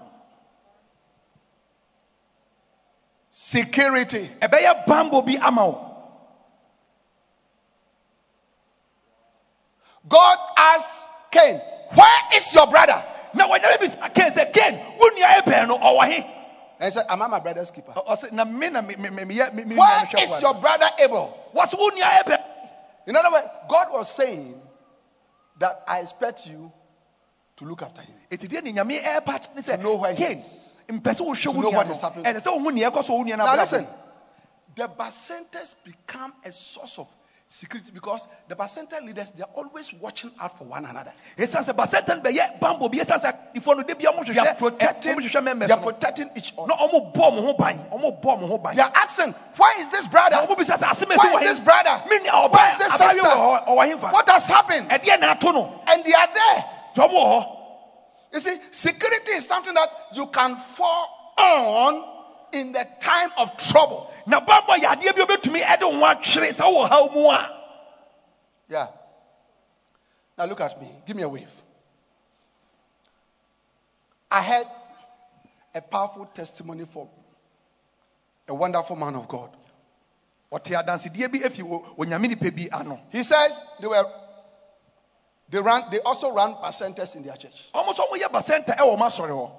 [3.31, 4.29] Security.
[4.41, 5.83] ɛbɛyɛ bambɔ bi ama wo
[10.07, 11.59] God asked Cain,
[11.93, 13.03] Where is your brother?
[13.33, 16.33] na wɔnyame bi sa ken sɛ ken wo nua ɛbɛn no ɔwɔ he
[16.79, 17.91] And he said, Am I my brother's keeper?
[17.95, 20.09] Oh, oh, Ɔ- ɔse na me na me- me- me- meyɛ me- me nua Where
[20.13, 21.37] no is hwɛfoɔ your brother Abel?
[21.53, 22.43] wɔse wo nua ɛbɛn
[23.07, 24.61] In other words, God was saying
[25.59, 26.71] that I expect you
[27.57, 28.15] to look after him.
[28.31, 30.79] ɛti deɛ ne nyame ɛɛpa kyɛ ne To know where he is.
[30.87, 32.25] mpɛ sɛ wohwɛ To wo know nua what no is happening.
[32.25, 33.87] ɛne sɛ wohu neɛ ɛkɔ so wo Now listen,
[34.75, 37.07] the bacentas become a source of
[37.49, 41.11] security because the bacenta leaders they are always watching out for one another.
[41.37, 45.67] basɛnta no bɛyɛ bambɔ bi ɛsiane sɛ adifoɔ no bia They are ɔmohwehwɛ protecting, members
[45.69, 46.67] they are protecting each other.
[46.67, 50.05] na ɔmo bɔ mo ho ban mo ho ban They are asking, Why is this
[50.07, 50.35] brother?
[50.35, 52.03] na ɔmo bisa sɛ asɛm ɛsi Why is this brother?
[52.05, 53.21] Why is this abayewa sister?
[53.23, 54.89] wɔ hɔ ɔwɔ he fa What has happened?
[54.89, 56.65] ɛdeɛ na ato no And they are there.
[57.03, 57.53] Wɔ hɔ
[58.33, 62.03] You see, security is something that you can fall on
[62.51, 64.11] in the time of trouble.
[64.25, 67.29] na bambɔ yɛ adeɛ bi a obɛtumi ɛde wo ho atwere sɛ wowɔ haw mu
[67.29, 67.53] a
[68.69, 68.87] Yeah.
[70.37, 70.89] Now look at me.
[71.05, 71.51] Give me a wave.
[74.29, 74.67] I had
[75.73, 77.07] a powerful testimony from
[78.47, 79.49] a wonderful man of God.
[83.11, 84.05] He says they were
[85.49, 87.69] they ran they also ran bacentas in their church.
[87.73, 89.51] ɔmo nso ɔmo yɛ basɛnta ɛwɔ ɔmo asɔre hɔ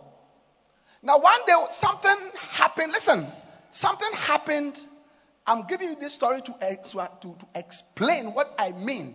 [1.03, 2.93] Now one day something happened.
[2.93, 3.27] Listen,
[3.71, 4.81] something happened.
[5.47, 9.15] I'm giving you this story to, ex- to, to explain what I mean.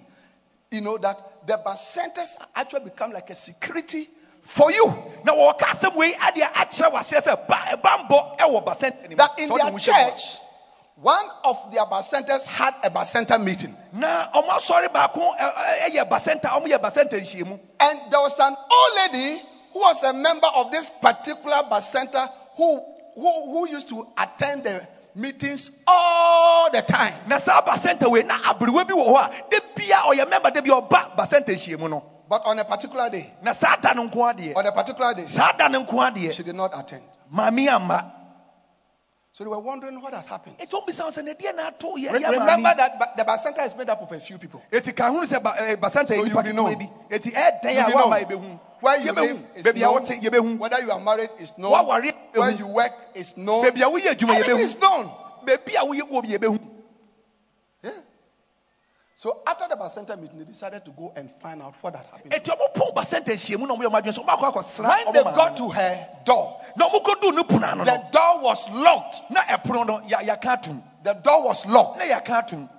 [0.71, 4.09] You know that the bacentas actually become like a security
[4.41, 4.85] for you.
[5.23, 9.49] Now, wɔka asɛm wei adeɛ akyerɛ waseɛ sɛ ba- bambɔ ɛwɔ basɛnta nim that in
[9.49, 9.79] their wo hyɛ mu a.
[9.79, 10.37] church,
[11.03, 13.75] one of their bacentas had a bacenta meeting.
[13.91, 18.93] na ɔmo asɔre baako ɛyɛ basɛnta ɔmo yɛ basɛnta nhyiamu And there was an old
[18.95, 19.41] lady
[19.73, 22.81] who was a member of this particular bacenta who,
[23.15, 27.13] who, who used to attend the meetings all the time.
[27.27, 30.61] na saa basɛnta we na aberewa bi wɔ hɔ a da bia ɔyɛ member da
[30.61, 34.33] bia ɔba basɛnta nhyiamu no But on a particular day, na saa da no nko
[34.33, 37.03] adeɛ on a particular day, saa da no nko adeɛ she did not attend.
[37.31, 38.11] maame amma
[39.33, 40.59] So they were wondering what had happened.
[40.59, 43.75] ɛti ɔmo bisa wo sɛ na deɛ na ato Re- Remember that the bacenta is
[43.75, 44.61] made up of a few people.
[44.71, 46.77] eti ka hunu sɛ ba- eh, ɛɛ, basɛnta So you nipa will be known.
[46.77, 48.59] bi eti eh, ɛɛdɛn You a will wama know.
[48.79, 50.05] Where you live is Baabi a known.
[50.05, 51.71] wɔte Whether you are married is known.
[51.87, 53.65] Where you work is known.
[53.65, 55.09] baabi a Everything is known.
[55.43, 56.59] baabi a woyɛ wɔ
[57.81, 57.91] Yeah.
[59.15, 62.33] So after the Bacenta meeting, they decided to go and find out what had happened.
[62.33, 65.13] eti ɔmo pɔn basɛnta nhyiamu na ɔmo yɛ ɔmo adwene so ɔmo akɔ akɔsra When
[65.13, 69.21] they got to her door, na ɔmo kɔdu ne pono the door was locked.
[69.29, 71.99] na ɛpono no yɛ- yɛaka atum The door was locked.
[71.99, 72.69] na yɛaka atum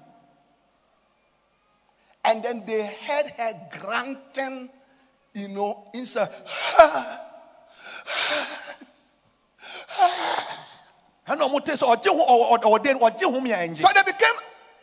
[2.24, 4.70] And then they heard her grunting,
[5.34, 6.30] you know, inside.
[11.26, 11.30] So
[13.94, 14.34] they became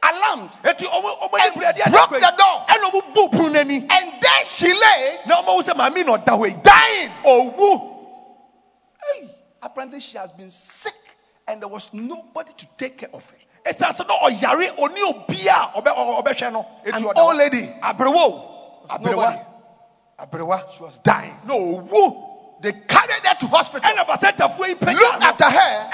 [0.03, 0.51] alarmed.
[0.63, 2.65] eti ɔmo ɔmo And ani bere adeɛ broke the door.
[2.67, 6.17] ɛna ɔmo bu pono n'ani And there she lay, na ɔmo ahu sɛ maame na
[6.17, 7.11] ɔda dying.
[7.25, 7.89] owu
[9.13, 9.29] Hey,
[9.61, 10.93] apparently she has been sick
[11.47, 13.37] and there was nobody to take care of her.
[13.65, 17.67] ɛsiane sɛ na ɔyare oni obi a ɔbɛ ɔ- ɔbɛhwɛ no eti An old lady.
[17.81, 19.15] aberewa o Nobody.
[19.17, 19.45] aberewa
[20.19, 21.37] aberewa She was dying.
[21.45, 22.27] na owu
[22.61, 23.89] They carried her to hospital.
[23.89, 25.89] ɛna basɛntafoɔ yi pɛgya Looked after her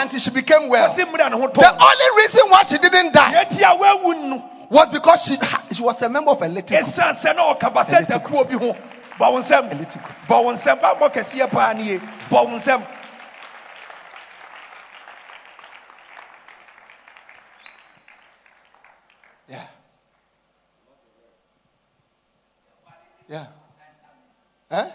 [0.00, 0.88] until she became well.
[0.94, 4.28] ɔsi mmiri a ne ho The only reason why she didn't die yɛti a wawu
[4.28, 5.36] no was because she,
[5.74, 6.88] she was a member of a little group.
[6.88, 8.76] ɛsiane sɛ na ɔka basɛntakuo bi ho
[9.18, 9.68] bɔ wo nsɛm
[10.26, 12.86] bɔ wo nsɛm bambɔ kɛseɛ paa ne ye bɔ wo nsɛm
[19.48, 19.66] Yeah.
[23.28, 23.46] Yeah.
[24.70, 24.90] Eh?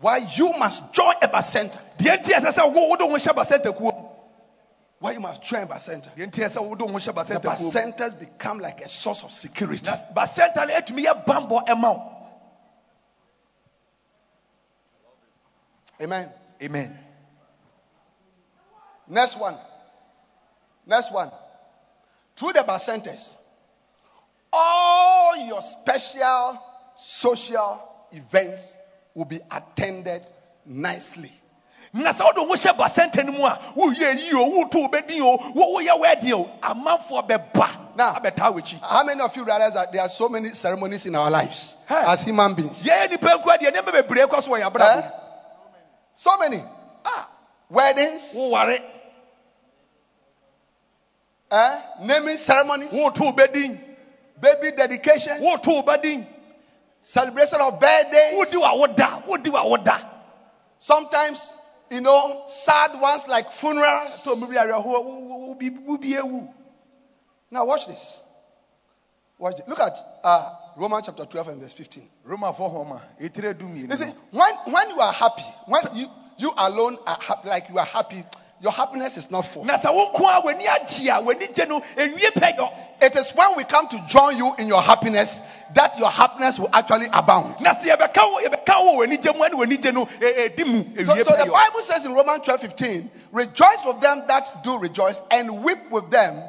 [0.00, 1.78] Why you must join a bacenta.
[1.98, 4.08] deɛ nti ɛsɛ sɛ wo wode wo ho hyɛ basɛntakuo mu
[4.98, 6.08] Why you must join bacenta.
[6.16, 9.22] deɛ nti ɛsɛ sɛ wode wo ho hyɛ The mu bacentas become like a source
[9.22, 9.84] of security.
[9.84, 12.16] basɛnta no atumi yɛ bambɔ ɛma wo
[16.00, 16.32] Amen.
[16.62, 16.98] amen
[19.06, 19.56] Next one.
[20.86, 21.30] Next one.
[22.36, 23.36] Through the bacentas,
[24.52, 26.62] all your special
[26.96, 27.82] social
[28.12, 28.76] events
[29.20, 30.26] will be attended
[30.64, 31.30] nicely.
[31.92, 35.36] na sɛ wode wo hyɛ basɛnta no mu a woyɛ yi o woto wobɛdin o
[35.52, 37.68] wo- woyɛ wɛden o amanfoɔ bɛba
[37.98, 41.30] abɛtaa w'akyi How many of you realize that there are so many ceremonies in our
[41.30, 42.02] lives Hey.
[42.06, 42.82] as human beings?
[42.84, 45.10] yɛyɛ nipa nkura deɛ nneɛma bebree kɔ so wɔ yɛ Eh?
[46.14, 46.62] So many.
[47.04, 47.28] Ah,
[47.68, 48.80] weddings, woware
[51.50, 51.80] eh?
[52.02, 53.78] naming ceremonies, woto bɛdin
[54.40, 56.24] baby dedication, woto bɛdin
[57.02, 58.34] celebration of birthdays.
[58.34, 60.06] wodi wa woda wodi wa woda
[60.82, 61.58] Sometimes,
[61.90, 64.26] you know, sad ones like funerals.
[67.50, 68.22] Now, watch this.
[69.38, 69.68] Watch it.
[69.68, 72.02] Look at uh, Romans chapter 12 and verse 15.
[72.26, 76.06] romafoɔ hɔma etire du You mmienu see, when, when you are happy, when you,
[76.38, 78.22] you alone are happy, like you are happy,
[78.60, 79.64] your happiness is not full.
[79.64, 83.16] na sɛ wo nko a w'ani agye a w'ani gye no ewie pɛ yɔ It
[83.16, 85.40] is when we come to join you in your happiness
[85.74, 87.60] that your happiness will actually abound.
[87.60, 90.84] na sɛ yɛbɛka wo yɛbɛka wo w'ani gye mu ɛne w'ani gye no edi mu
[91.04, 95.20] So, so the Bible says in Romans 12 15, rejoice with them that do rejoice
[95.30, 96.42] and weep with them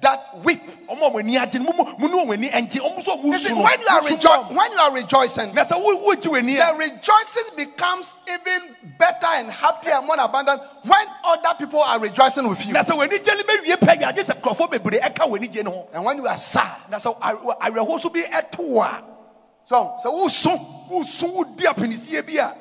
[0.00, 0.60] that weep.
[0.88, 4.56] when you are, mo su rejo- mo.
[4.56, 9.26] when you are rejoicing, na sɛ wo wo gye w'ani the rejoicing becomes even better
[9.26, 12.72] and happier and more abundant when other people are rejoicing with you.
[12.72, 15.62] na sɛ w'ani gye no bɛwie pɛ yɔ agye sɛ nkurɔfoɔ bebree ɛka w'ani gye
[15.62, 18.82] no ho And when you are sad, na sɛ awerɛ- awerɛhoɔ so bi ɛto wo
[18.82, 19.02] a
[19.64, 20.58] so so who soon?
[20.90, 22.52] wosu wodi apinisie bi a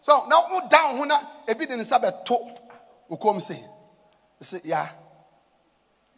[0.00, 1.18] So now who down who na
[1.48, 2.58] ebi de nsa bɛto
[3.10, 3.60] okom say,
[4.40, 4.88] say yeah,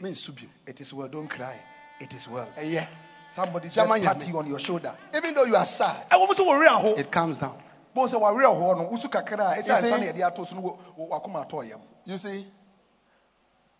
[0.01, 0.47] me nsubi.
[0.67, 1.61] it is well don't cry.
[2.01, 2.49] It is well.
[2.57, 2.87] Eh, yeah.
[3.29, 4.95] somebody just pat you on your shoulder.
[5.15, 7.61] Even though you are sad, ɛwɔ mo sɛ wɔwerɛ it calms down.
[7.95, 10.45] bɔn sɛ wɔwerɛ ahoɔ no wosu kakra a ɛsɛ You see- ansa na yɛde ato
[10.45, 12.47] so no wɔ- wɔ- wakoma atɔ yam You see,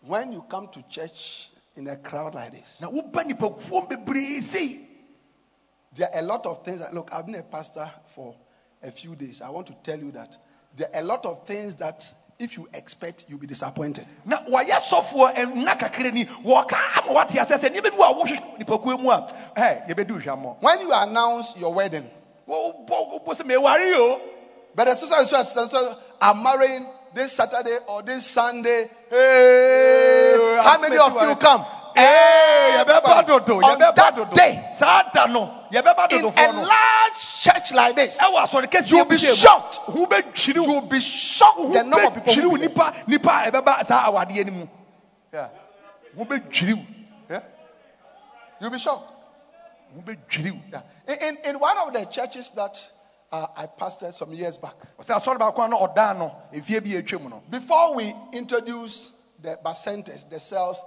[0.01, 4.85] when you come to church in a crowd like this, na woba nipakuo bebree sei
[5.93, 8.35] there are a lot of things that look, I've been a pastor for
[8.83, 9.41] a few days.
[9.41, 10.37] I want to tell you that
[10.75, 12.05] there are a lot of things that
[12.39, 14.05] if you expect, you'll be disappointed.
[14.25, 18.13] na wɔyɛ sɔfoɔ ɛnna kakra ni wɔka ama wate asɛ sɛ nneɛma bi wɔ a
[18.15, 19.27] wɔhwehwɛ nipakuo mu a
[19.57, 22.09] ɛ yɛbɛdi hwammɔ When you announce your wedding,
[22.47, 24.21] wobɔ sɛ meware o
[24.73, 28.89] but the sister and so and sister are marrying this Saturday or this Sunday.
[29.09, 31.65] Hey, how many of you come?
[31.95, 38.17] Dodo on that day saa da no yɛbɛba in a large church like this.
[38.17, 39.35] ɛwɔ asɔre kɛseɛ You'll be bi sɛ mu.
[39.35, 39.75] shocked.
[39.75, 42.33] ho bɛdwiri wo You'll be shocked the number of people.
[42.33, 42.69] who will be there.
[42.69, 44.67] nipa nipa a ɛbɛba saa awadeɛ no mu
[45.33, 45.49] Yeah.
[46.17, 46.85] ho bɛdwiri wo
[47.29, 47.41] Yeah.
[48.59, 49.11] You'll be shocked.
[49.95, 50.81] ho bɛdwiri wo Yeah.
[51.27, 52.79] In, in, one of the churches that
[53.31, 56.89] uh, I pastored some years back, ɔsɛ asɔre baako a na ɔdaa no efie bi
[57.01, 59.11] atwa mu no before we introduced
[59.41, 60.81] the bacentas, the cells,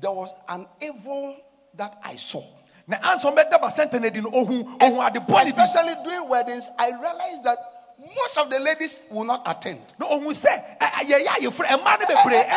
[0.00, 1.36] there was an evil
[1.74, 2.42] that I saw.
[2.88, 6.68] na ansa ɔbɛda basɛnta no adi no ɔhu ɔhu ade bɔne bi Especially during weddings,
[6.78, 7.58] I realized that
[7.98, 9.80] most of the ladies will not attend.
[9.98, 10.36] no And, and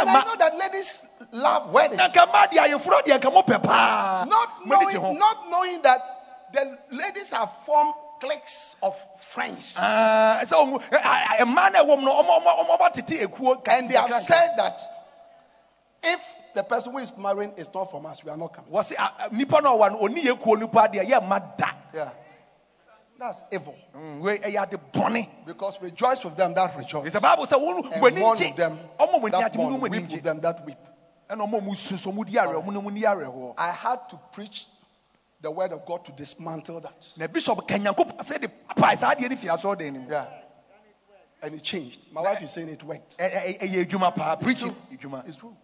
[0.10, 1.98] I know that ladies love weddings.
[1.98, 6.02] na nka ma deɛ ayeforo deɛ nka mopɛ paa Not knowing, not knowing that
[6.54, 9.76] the ladies have formed cliques of friends.
[9.76, 9.88] Ka-
[13.72, 14.82] And they have said that
[16.04, 16.22] if
[16.56, 18.72] the person who is marrying is not from us, we are not coming.
[18.74, 22.12] a- nipa no ɔwa no ɔni kuo nipa da Yeah.
[23.20, 23.76] That's evil.
[23.95, 27.12] Mm, wei ɛyɛ ade bɔne Because rejoice with them that rejoice.
[27.12, 29.91] The bible And w'ani mourn with them ɔma mo ani that agye mo no mourn.
[29.91, 30.78] Weep with them that weep.
[31.30, 34.08] ɛna ɔma mu su so mu di awerɛ mo no mu ni awerɛhoɔ I had
[34.10, 34.68] to preach
[35.41, 37.08] the word of God to dismantle that.
[37.18, 40.28] The bishop sɛ de pae saa deɛ no fi asɔredan no mu Yeah.
[41.41, 42.00] And it changed.
[42.12, 43.18] My wife is saying it worked.
[43.18, 45.22] Paa It's preaching true.
[45.26, 45.56] It's true.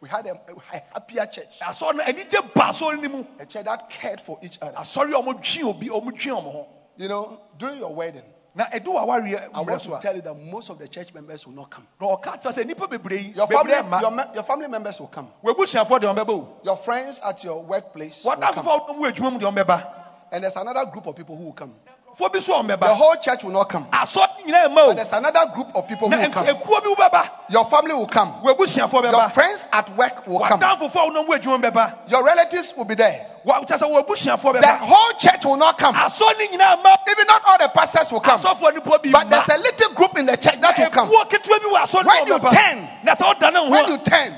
[0.00, 3.64] We had a, a happier church, asɔre no anigye ba asɔre no mu a church
[3.64, 4.76] that cared for each other.
[4.76, 8.22] asɔre a ɔmo twe obi ɔmo twe ɔmo ho You know, during your wedding,
[8.54, 11.12] na ɛdu wa wareɛ eh, I want to tell you that most of the church
[11.14, 11.86] members will not come.
[11.98, 15.30] na ɔka kyerɛ sɛ nnipa bebree Your family, your, your family members will come.
[15.42, 18.42] wɔabusuafoɔ deɛ ɔmbɛba o Your friends at your workplace will come.
[18.54, 19.92] wɔdamfofoɔ a ɔmu adwuma mu deɛ ɔmbɛba
[20.32, 21.74] And there's another group of people who will come.
[22.18, 23.86] Foɔ bi so a The whole church will not come.
[23.92, 26.46] asɔre nyinaa ma But there's another group of people who will come.
[26.46, 28.34] ekuo bi bɛba Your family will come.
[28.44, 30.60] Your friends at work will come.
[30.60, 33.26] wɔdamfofoɔ a ɔmu adwuma mu bɛba Your relatives will be there.
[33.46, 35.94] Wɔ- kyerɛ sɛ wɔabusuafoɔ The whole church will not come.
[35.94, 36.96] asɔre no nyinaa ma.
[37.08, 38.40] Even not all the pastors will come.
[38.40, 41.08] asɔfoɔ nipa bi But there's a little group in the church that will come.
[41.08, 43.98] ekuo ketewa bi wɔ asɔre no When you turn, na sɛ wodane wo When you
[43.98, 44.34] turn,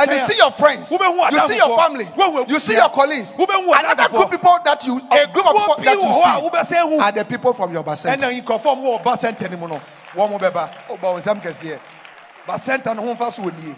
[0.00, 2.06] and you see your friends, you see your family,
[2.48, 5.94] you see your colleagues, another group people that you, a group of people that bi
[5.94, 8.16] wɔ hɔ a you see are the people from your bacenta.
[8.16, 9.80] ɛna nkurɔfoɔ a wɔwɔ ba sɛnta no mu no
[10.16, 11.78] wɔn mo bɛba ɔba oh, wɔn nsɛm kɛseɛ.
[12.46, 13.74] Ba sɛnta no ho mfa so wɔ nie.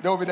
[0.00, 0.26] They will be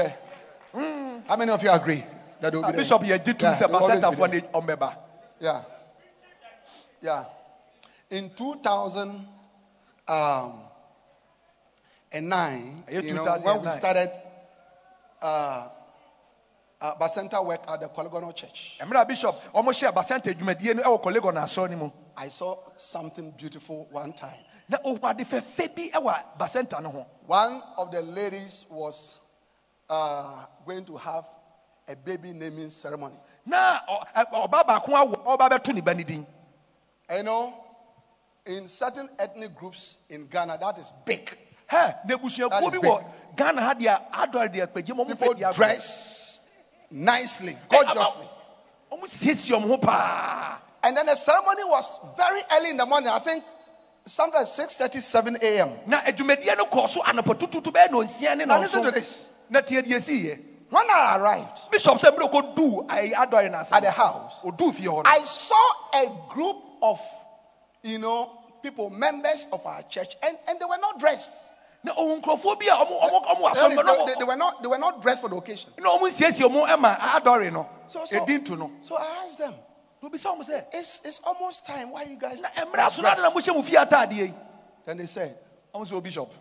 [0.74, 1.22] there.
[1.28, 2.04] How many of you agree
[2.40, 2.76] that will be there?
[2.80, 4.96] bishop yɛ gye tum Yeah, sɛ they ba will always be sɛntafoɔ there.
[5.40, 5.62] Yeah.
[7.00, 7.24] Yeah.
[8.10, 9.26] In 2000,
[10.08, 10.52] um,
[12.12, 14.10] and nine, you know, when we started
[15.20, 15.68] uh,
[16.80, 18.76] uh, Bacenta worked at the Korle Gonno Church,
[19.08, 23.30] bishop ɔmo hyɛ basanta dwumadie no ɛwɔ kɔlego no asɔ no mu I saw something
[23.32, 24.36] beautiful one time.
[24.68, 29.18] na ohu ade fɛfɛ bi ɛwɔ basanta no ho One of the ladies was
[29.92, 31.24] uh, going to have
[31.86, 33.14] a baby naming ceremony.
[33.44, 33.80] na
[34.32, 36.26] ɔbaa baako awo ɔba bɛto ne ba ne
[37.10, 37.54] you know,
[38.46, 41.26] in certain ethnic groups in Ghana, that is big.
[41.70, 43.04] hɛ na That ebusuakuo is bi wɔ
[43.36, 45.54] ghana ha deɛ adɔre deɛ kpagye mu ɔmo People fɛ di agorɔ.
[45.54, 46.40] dress
[46.90, 48.28] nicely, gorgeously.
[48.92, 53.08] ɔmo siesie ɔmo ho paa And then the ceremony was very early in the morning.
[53.08, 53.44] I think
[54.04, 55.78] sometimes 6:30, 7 a.m.
[55.86, 58.90] na adwumadie no kɔɔ so anɔpɔ tututu bɛyɛ na onsia ne Now na listen to
[58.90, 59.28] this.
[59.52, 60.38] Na tie
[60.70, 63.08] When I arrived bishop sɛ mmerɛ do I
[63.48, 66.98] na ase at the house, oduu fie hɔ no I saw a group of,
[67.82, 71.32] you know, people, members of our church, and, and they were not dressed.
[71.84, 72.20] na they,
[74.18, 75.70] they were not, they were not dressed for the occasion.
[75.78, 79.38] na ɔmo nsiesie ɔmo ɛma adɔre no So, so, edin to no so I asked
[79.38, 79.54] them,
[80.00, 81.90] na obisa ɔmo sɛ it's, it's almost time.
[81.90, 84.28] Why you guys na not mmerɛ so na na dressed?" mo hyɛ mo fie ataadeɛ
[84.28, 84.34] yi
[84.86, 85.36] Then they said,
[85.74, 86.32] ɔmo sɛ o bishop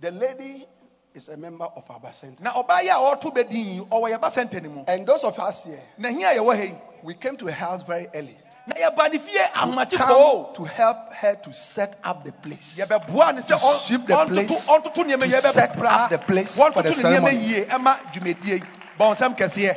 [0.00, 0.66] the lady
[1.14, 2.42] is a member of our center.
[2.42, 4.84] na ɔbaa yi a ɔɔto bɛ din yi ɔwɔ yɛba sɛnta ne mu.
[4.86, 8.08] And those of us here, na hia yɛwɔ ha we came to her house very
[8.14, 8.36] early.
[8.66, 12.78] na yɛba ne fie ahomakye Come to help her to set up the place.
[12.78, 16.18] yɛbɛboa ne sɛ To sweep the place, ɔntoto ɔntoto nneɛma yi to set up the
[16.18, 17.36] place for the wɔntoto ne nneɛma ceremony.
[17.36, 18.62] yie ɛma dwumadie yi
[18.98, 19.76] bɔnsɛm kɛseɛ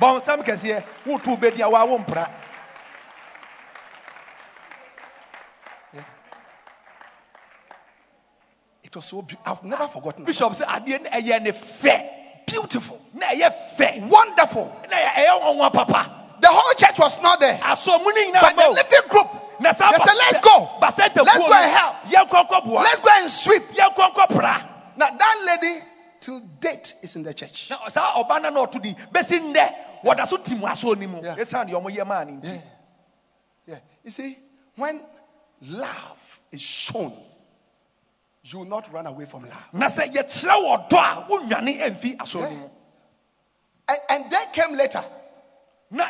[0.00, 2.30] bɔnsɛm kɛseɛ wotu bɛdi a wɔawo mpra
[8.90, 9.52] It was so beautiful.
[9.52, 10.24] I've never forgotten.
[10.24, 10.26] it.
[10.26, 13.00] bishop sɛ adeɛ no ɛyɛ ne fɛ Beautiful.
[13.14, 14.64] na ɛyɛ fɛ Wonderful.
[14.90, 17.58] na ɛyɛ ɛyɛ ɔnwa papa The whole church was not there.
[17.58, 19.28] asɔ mu ne nyinaa But the little group,
[19.60, 20.70] they said, let's go.
[20.80, 21.96] Let's go and help.
[22.10, 23.62] Let's go and sweep.
[23.76, 25.78] Now, that lady,
[26.18, 27.68] till date, is in the church.
[27.70, 29.74] na saa ɔba na na ɔto din bɛsi nnɛ
[30.04, 31.36] wɔda so ti mu asɔ ne mu Yeah.
[31.36, 32.58] ɛsiane deɛ ɔmo yɛ maa ne Yeah.
[33.66, 33.78] Yeah.
[34.02, 34.38] You see,
[34.76, 35.02] when
[35.62, 37.12] love is shown,
[38.52, 39.64] you will not run away from love.
[39.72, 42.50] na sɛ yɛkyerɛ wɔ dɔ a wonwane ɛmfi asɔ Yeah.
[42.56, 42.70] mu
[43.88, 45.04] And, and they came later.
[45.90, 46.04] na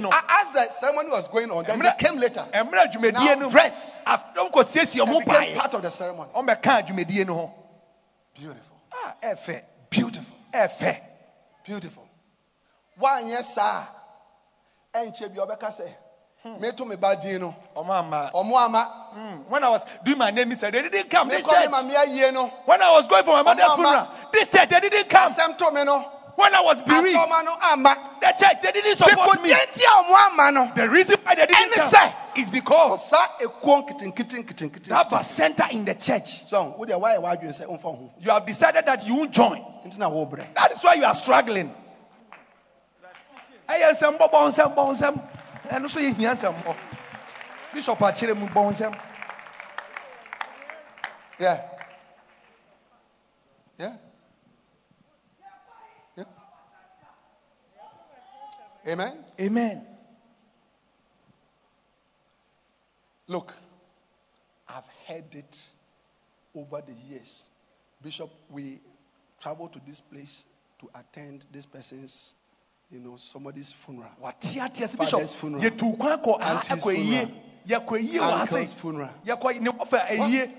[0.00, 2.46] no As the ceremony was going on, then they came later.
[2.52, 3.98] mmerɛ dwumadie Now no dress.
[4.06, 6.30] afdɔm kɔ siesie They ɔmo became baeɛ part of the ceremony.
[6.34, 7.54] ɔmbɛka dwumadie no ho
[8.34, 8.76] Beautiful.
[8.92, 10.36] Ah, ɛfɛ Beautiful.
[10.52, 11.00] ɛfɛ
[11.64, 12.08] Beautiful.
[12.96, 13.88] One yes, sir.
[14.92, 15.72] And Chebi Obeka
[16.44, 17.54] say, Me to me bad no.
[17.76, 19.44] ɔmo ama Omo ama.
[19.48, 21.28] When I was doing my name, he said they didn't come.
[21.28, 21.68] This church.
[21.70, 22.48] mamia ye no.
[22.66, 25.32] When I was going for my mother's funeral, this church they didn't come.
[25.32, 26.10] Asem to me no.
[26.36, 29.50] When I was bereaved, the church they didn't support me.
[29.50, 30.72] didn't omo ama no.
[30.74, 36.48] The reason why they didn't come is because that was center in the church.
[36.48, 37.64] So, why why you say.
[38.20, 39.64] You have decided that you won't join.
[39.86, 40.42] Nti na wo bre.
[40.54, 41.72] That is why you are struggling.
[45.64, 45.84] Ɛyɛ nsɛm bɔ bɔ nsɛm bɔ nsɛm.
[45.84, 46.76] Ɛno nso yɛ hia nsɛm bɔ.
[47.72, 48.94] Bishop akyerɛ mu bɔ nsɛm.
[51.38, 51.70] Yeah.
[53.78, 53.96] Yeah.
[56.16, 56.24] Yeah.
[58.86, 59.24] Amen.
[59.40, 59.86] Amen.
[63.26, 63.54] Look,
[64.68, 65.58] I've heard it
[66.54, 67.44] over the years.
[68.02, 68.80] Bishop, we
[69.40, 70.46] travel to this place
[70.78, 72.34] to attend this person's,
[72.94, 74.08] you know, somebody's funeral.
[74.22, 75.62] Ateɛ sɛ bishop funeral.
[75.64, 77.26] yɛtu kwan kɔ ha Auntie's ɛkɔ eyie.
[77.26, 77.30] funeral.
[77.66, 79.10] Yɛkɔ eyie wɔ ha Uncle's funeral.
[79.26, 80.50] Yɛkɔ ne wɔfɛ eyie.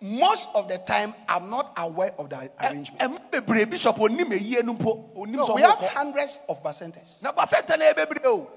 [0.00, 3.00] Most of the time, I'm not aware of the eh, arrangement.
[3.00, 7.22] ɛm bebree bishop onim eyie no mpo onim No, sɛ we have hundreds of bacentas.
[7.22, 8.48] na basɛnta na yɛ bebree o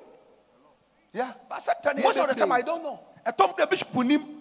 [1.14, 1.32] Yeah.
[1.50, 3.00] basɛnta na yɛ Most of the time, I don't know.
[3.26, 4.37] ɛtɔm de bishop onim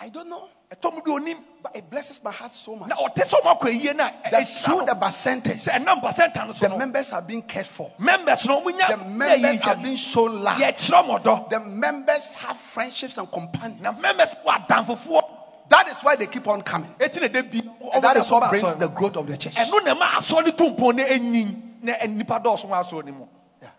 [0.00, 0.48] I don't know.
[0.70, 2.88] ɛtɔm de onim But it blesses my heart so much.
[2.88, 5.66] na ɔte sɛ ɔmo akɔ eyie na That through the percentage.
[5.66, 7.90] no bacentas, sɛ ɛnam basɛnta no so the members are being cared for.
[7.98, 10.58] members no nya The members are being shown love.
[10.58, 13.80] yɛkyerɛ ɔmo dɔ The members have friendships and companions.
[13.82, 15.22] na members wɔ adanfofoɔ
[15.70, 16.94] That is why they keep on coming.
[17.00, 17.60] eti na de bi
[17.92, 19.54] And that is what brings the growth of the church.
[19.54, 23.26] ɛno na ɛma asɔre to mpɔn na enyin na nipa dɔɔso wɔ asɔre ne mu
[23.60, 23.70] Yeah.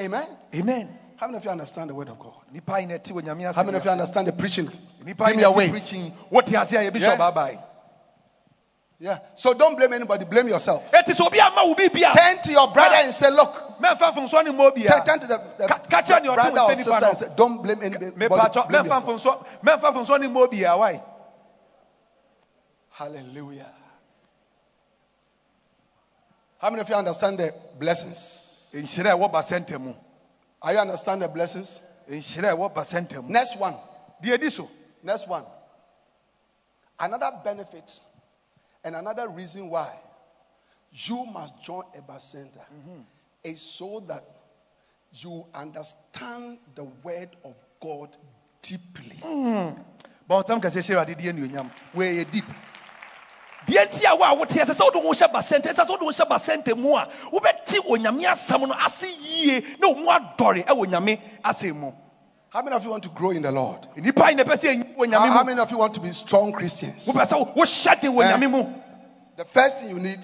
[0.00, 0.26] Amen.
[0.54, 2.34] amen How many of you understand the word of God?
[2.52, 4.70] nipa yi na ɛte wɔ nyame How many of you understand the preaching?
[5.04, 5.70] Give me a wave.
[5.70, 7.16] preaching wɔte ase a yɛ bishop Yeah.
[7.16, 7.58] bye bye.
[8.98, 9.18] Yeah.
[9.34, 10.90] So don't blame anybody, blame yourself.
[10.92, 13.02] eti sɛ obi ama wo bi bi a Turn to your brother ah.
[13.04, 16.22] and say, Look, mɛnfa mfonso ni mo bia turn, to the, the Ka- ka kyerɛ
[16.22, 18.10] nea ɔte brother or sister and say, Don't blame anybody,
[18.68, 19.04] blame yourself.
[19.04, 21.02] mfonso mɛnfa mfonso ni mo bia why
[22.90, 23.72] Hallelujah.
[26.58, 28.42] How many of you understand the blessings?
[28.82, 29.94] Nhyira a ɛwɔ basɛnta mu
[30.62, 31.80] Are you understand the blessings?
[32.08, 33.76] nhyira ɛwɔ mu Next one.
[34.22, 34.68] deɛ di so
[35.02, 35.44] Next one.
[36.98, 38.00] Another benefit
[38.82, 39.92] and another reason why
[40.92, 43.00] you must join a bacenta mm-hmm.
[43.44, 44.24] is so that
[45.12, 48.16] you understand the word of God
[48.62, 49.16] deeply.
[50.28, 52.44] bɔntam kɛseɛ hyɛ awurade deɛ anuonyam wɔyɛ deep.
[53.66, 56.02] Deɛ nti a wo a wote ɛsɛ sɛ wode wo hyɛ basɛnta ɛsɛ sɛ wode
[56.02, 57.08] wo hyɛ basɛnta mu a
[57.80, 61.92] wobɛte onyame asɛm no ase yie na ɔmu adɔre ɛwɔ nyame asɛm mu
[62.48, 63.86] How many of you want to grow in the Lord?
[63.96, 66.12] nnipa yi na ɛpɛ sɛ ɛnyi wɔ How, how many of you want to be
[66.12, 67.06] strong Christians?
[67.06, 68.64] wopɛ sɛ wohyɛ den wɔ eh, nyame mu
[69.36, 70.20] The first thing you need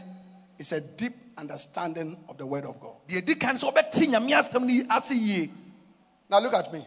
[0.58, 2.94] is a deep understanding of the word of God.
[3.08, 5.50] deɛ ɛdi kan sɛ wobɛte nyame asɛm no ase yie
[6.30, 6.86] Now look at me.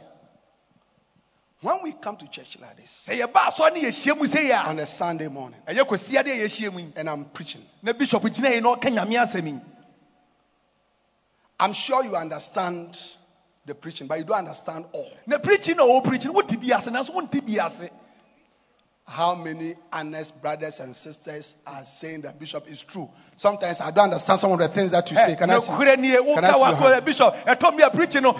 [1.61, 4.67] When we come to church like this sɛ yɛba asɔre ne yɛhyia mu sɛ yɛ
[4.67, 7.63] on a Sunday morning a ɛyɛ kɔsia de a yɛhyia mu yi and I'm preaching,
[7.83, 9.59] na bishop gyina yi na ɔka nyame asɛm yi
[11.59, 12.97] I'm sure you understand
[13.65, 15.09] the preaching, but you don't understand all.
[15.27, 17.89] The preaching or preaching ase nanso wonte bi ase
[19.07, 23.09] How many honest brothers and sisters are saying that Bishop is true?
[23.37, 25.35] Sometimes I don't understand some of the things that you eh, say.
[25.35, 25.67] Can I see?
[25.67, 26.55] Can I see your woka hand?
[26.55, 28.33] wakɔ bishop ɛtɔ mi a preaching no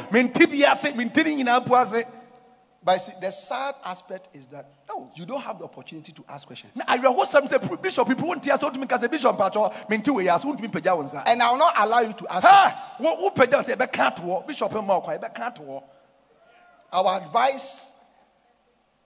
[2.86, 6.45] But see, the sad aspect is that oh, you don't have the opportunity to ask
[6.45, 6.71] questions.
[6.75, 10.27] na awerɛhosɛm sɛ pro- bishop people wonte ase wotumi ka sɛ bishop mpakyɛ mente wei
[10.29, 12.79] ase wontumi pagya wo nsa And I will not allow you to ask questions.
[12.79, 12.97] Ha!
[12.99, 15.83] wo wopagya wo sɛ yɛbɛka atoɔ bishop ma ɔkwa yɛbɛka atoɔ
[16.93, 17.91] Our advice,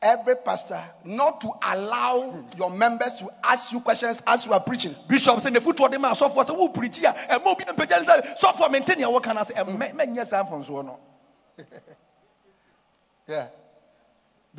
[0.02, 4.94] every pastor, not to allow your members to ask you questions as you are preaching.
[5.08, 8.72] bishop sɛ nefotoɔ de ma asɔfoɔ sɛ woprikyi a ɛma obi mpagya ne sɛ sɔfoɔ
[8.72, 11.00] mente nea wɔka no ase ɛmmɛ- mɛnyɛ saa mfonsoɔ no
[13.26, 13.48] Yeah.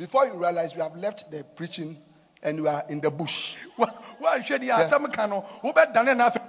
[0.01, 1.95] Before you realize you have left the preaching
[2.41, 3.53] and you are in the bush.
[3.77, 3.85] Wa-
[4.19, 6.41] woanhwɛ ni a asɛm ka no wobɛdane no afei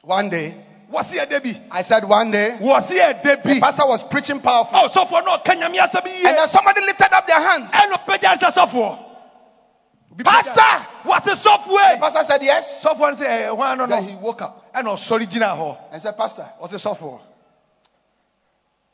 [0.00, 0.54] One day,
[0.90, 4.78] wɔse ɛda bi I said one day, wɔse ɛda the pastor was preaching powerful.
[4.78, 4.86] Oh,
[5.22, 7.74] no ɔka nyame asɛm yie And then somebody lifted up their hands.
[7.74, 8.98] ɛna ɔpagya ne sɛ sɔfoɔ
[10.12, 10.88] Obi Pastor!
[11.04, 12.82] wɔse The sɔfoɔ pastor said yes.
[12.82, 15.76] sɔfoɔ no sɛ "Eh, hwan no Then no he woke up ɛna ɔsɔre gyina hɔ
[15.92, 17.20] and said, Pastor, ɔse sɔfoɔ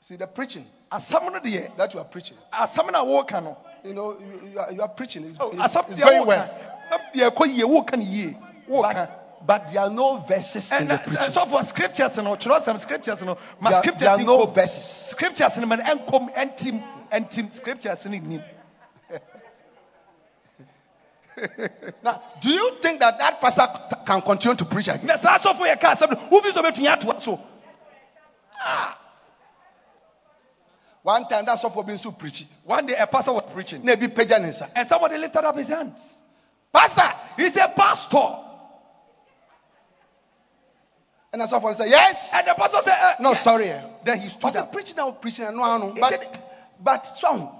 [0.01, 2.37] see the preaching no deɛ that you are preaching.
[2.53, 5.25] asɛm no a wɔreka no You know, you, you are, you are preaching.
[5.25, 6.49] It's, oh, it's, it's going well.
[6.91, 8.37] asɛm deɛ ɛkɔ yie wɔreka no yie
[8.69, 9.09] wɔreka
[9.41, 11.27] But, but there are no verses in the uh, preaching.
[11.33, 14.85] sɔfoɔ scriptures no kyerɛsɛm scriptures no ma There, scriptures there are no verses.
[14.85, 18.43] scriptures no ma no ɛnkɔm ɛntim ɛntim scriptures no nim
[22.03, 23.69] Now, do you think that that pastor
[24.05, 25.07] can continue to preach again?
[25.07, 27.39] na saa sɔfoɔ yɛ ka asɛm no wofi sɛ wobɛtumi atoa so
[31.09, 32.47] One time, that's all for being so preaching.
[32.65, 34.73] one day a pastor was preaching Maybe pagan inside.
[34.75, 35.95] and somebody lifted up his hand
[36.71, 37.11] Pastor!
[37.35, 38.37] he said pastor
[41.33, 42.31] And all for say, Yes.
[42.35, 43.43] and the pastor said uh, No, yes.
[43.43, 43.73] sorry.
[44.05, 45.95] then he stood up preaching now, preaching, I I know.
[45.99, 46.43] But, said-
[46.79, 47.55] but, so,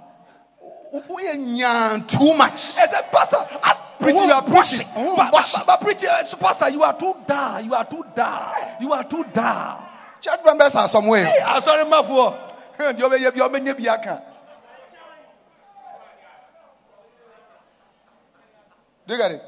[1.09, 2.77] we are too much.
[2.77, 4.85] I said, Pastor, as preaching, you are preaching.
[4.89, 7.65] Mm, But, but, but preaching, uh, Pastor, you are too down.
[7.65, 8.53] You are too down.
[8.79, 9.85] You are too down.
[10.21, 11.25] Church members are somewhere.
[11.25, 12.45] Hey, I'm sorry, my fool.
[19.07, 19.43] Do you get it?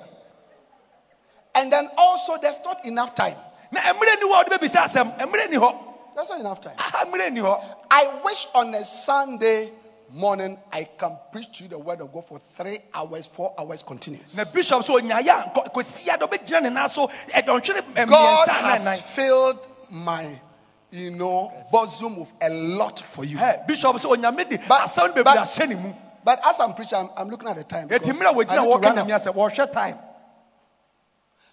[1.55, 3.35] And then also, there's not enough time.
[3.71, 5.77] Na emire ni hɔ ɔde bɛbi sɛ asɛm emire ni hɔ
[6.15, 6.75] There's not enough time.
[6.77, 9.71] aha emire ni hɔ I wish on a Sunday
[10.09, 13.81] morning I can preach to you the word of God for three hours, four hours
[13.81, 14.33] continuous.
[14.33, 18.47] na bishop so onyaya nkɔ kɔsia dɔ bɛgyina ne nan so eh, ɛdɔntwere eh, God
[18.49, 19.59] has filled
[19.89, 20.37] my,
[20.91, 23.37] you know, bosom with a lot for you.
[23.37, 26.99] Hey, bishop so onyame de But- but- bebree ahyɛ ne mu But as I'm preaching,
[26.99, 27.87] I'm, I'm looking at the time.
[27.89, 29.71] eti because mmerɛ I need to run out.
[29.73, 29.97] time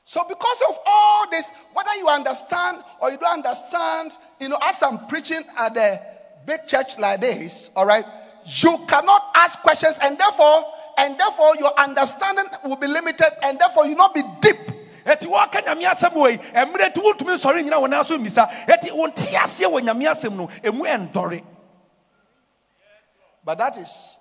[0.05, 4.82] So, because of all this, whether you understand or you don't understand, you know, as
[4.82, 6.01] I'm preaching at a
[6.47, 8.07] big church like this, all right,
[8.47, 10.64] you cannot ask questions, and therefore,
[10.97, 14.57] and therefore, your understanding will be limited, and therefore, you'll not be deep.
[15.09, 18.49] Eti wɔka nyame asɛm wɔ yi mmerɛ nti wontumi nsɔre nyina wɔn nan so mmisa
[18.69, 21.45] eti wɔnte aseɛ wɔ nyame asɛm no ɛndɔre
[23.45, 24.17] But that is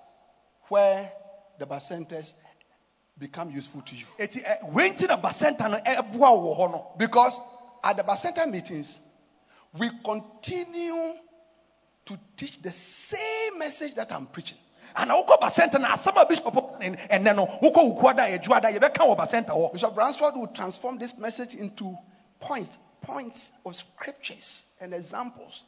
[0.68, 1.12] where
[1.58, 2.34] the bacentas
[3.18, 4.06] become useful to you.
[4.18, 7.40] eti eh, ɛ wei nti na basɛnta no ɛboa wo hɔ no Because
[7.84, 9.00] at the bacenta meetings,
[9.76, 11.14] we continue
[12.06, 14.58] to teach the same message that I'm preaching.
[14.98, 19.06] Ana wokɔ basɛnta no asɛm a bishop ɛnɛ no wokɔ wukua da yɛdwoa da yɛbɛka
[19.06, 21.96] wɔ basɛnta hɔ Bishop Bransford will transform this message into
[22.40, 25.64] points, points of scriptures and examples.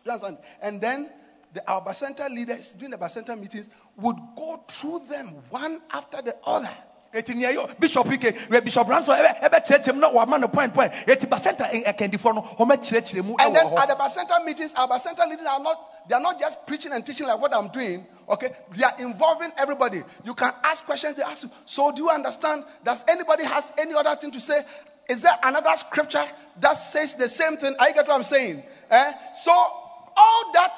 [0.62, 1.11] And then
[1.53, 6.37] the, our Bacenta leaders during the Bacenta meetings would go through them one after the
[6.45, 6.76] other.
[7.13, 10.73] Eti nea yɛ bishop ike wɛ bishop ransom ɛbɛ ɛbɛkyerɛkyerɛ mu na wama no point
[10.73, 14.87] point eti basenta ɛkɛndifoɔ no wɔn bɛkyerɛkyerɛ mu And then at the Bacenta meetings, our
[14.89, 18.07] Bacenta leaders are not, they are not just preaching and teaching like what I'm doing.
[18.29, 20.03] Okay, they are involving everybody.
[20.25, 21.15] You can ask questions.
[21.17, 22.65] They ask you, so do you understand?
[22.85, 24.63] Does anybody has any other thing to say?
[25.09, 26.25] Is there another scripture
[26.61, 27.75] that says the same thing?
[27.81, 28.63] I get what I'm saying.
[28.91, 29.13] Eh?
[29.43, 30.73] So all that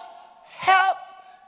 [0.47, 0.97] help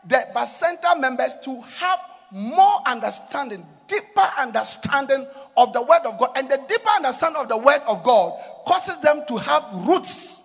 [0.07, 5.27] the Bacenta members to have more understanding, deeper understanding
[5.57, 6.31] of the word of God.
[6.37, 10.43] And the deeper understanding of the word of God causes them to have roots,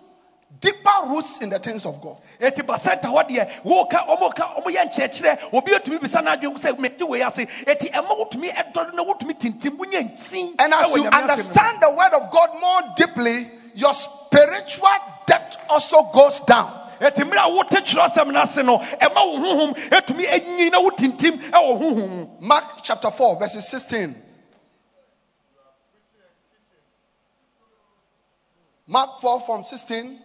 [0.60, 2.16] deeper roots in the things of God.
[2.40, 6.76] eti basenta hɔ deɛ wɔka wɔn ka wɔn yɛ nkyerɛkyerɛ obi etumi bisa n'adwene sɛ
[6.76, 11.04] mɛti wɔ yi eti ɛma wotumi ɛdɔre na wotumi tintim wonyɛ ntin And as you
[11.04, 11.16] Nyame asɛm no mu.
[11.30, 14.88] understand the word of God more deeply, your spiritual
[15.26, 16.79] depth also goes down.
[17.00, 18.46] Wote no wo honhom na
[21.62, 24.14] honhom Mark chapter 4, verses 16.
[28.86, 30.18] Mark 4 from 16.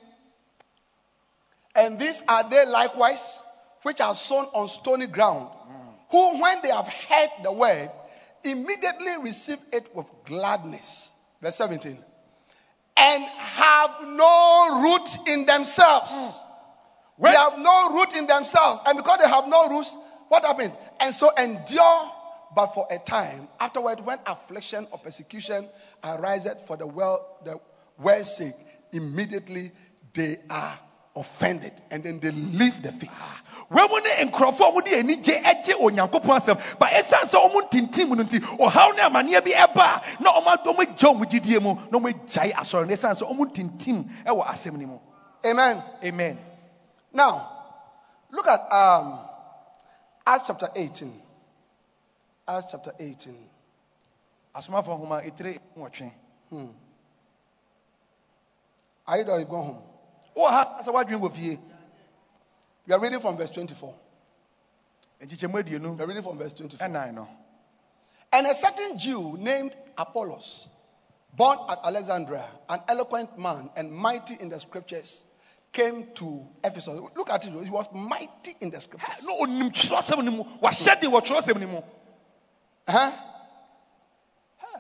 [1.76, 3.40] And these are they likewise,
[3.84, 5.50] which are sown on stony ground,
[6.10, 7.92] who, when they have heard the word,
[8.44, 11.12] immediately receive it with gladness.
[11.42, 11.98] Verse 17.
[12.98, 16.40] And have no root in themselves.
[17.20, 18.82] They have no root in themselves.
[18.86, 19.98] And because they have no roots,
[20.28, 20.74] what happened?
[21.00, 22.12] And so endure
[22.56, 23.48] but for a time.
[23.60, 25.68] Afterward, when affliction or persecution
[26.04, 27.60] ariseth for the well the
[28.00, 28.54] word's sake,
[28.92, 29.72] immediately
[30.14, 30.80] they are
[31.16, 33.12] offended and then they leave the faith.
[33.70, 38.24] mu ne nkurɔfoɔ a wɔde anigye agye onyankopɔn asɛm ba ɛsiane sɛ wɔn ntintim no
[38.24, 41.74] nti oh, ɔhaw ne amanneɛ bi ɛba a na wɔn wɔn gya wɔn gyidie mu
[41.92, 45.00] na wɔn gyae asɔre no ɛsiane sɛ wɔn ntintim ɛwɔ asɛm no mu
[45.46, 45.82] Amen.
[46.04, 46.38] amen
[47.16, 47.50] Now,
[48.30, 49.20] look at um,
[50.28, 51.22] Acts chapter 18.
[52.48, 53.36] Acts chapter 18.
[54.56, 56.12] asomafoɔ nhoma etire nwɔtwe
[59.08, 59.40] Are you there?
[59.40, 59.82] You go home.
[60.36, 61.60] wɔ ha sɛ wadwene wɔ fie
[62.88, 63.94] We are reading from verse 24.
[65.22, 66.88] nkyekyɛmu aduonu We are reading from verse 24.
[66.88, 67.28] ɛnan no
[68.34, 70.68] And a certain Jew named Apollos,
[71.34, 75.24] born at Alexandria, an eloquent man and mighty in the scriptures,
[75.76, 77.00] came to Ephesus.
[77.16, 79.26] Look at it, he was mighty in the scriptures.
[79.26, 81.82] na onim twerɛsɛm no mu wahyɛ den wɔ twerɛsɛm no mu
[82.88, 83.12] Huh?
[84.58, 84.80] Huh.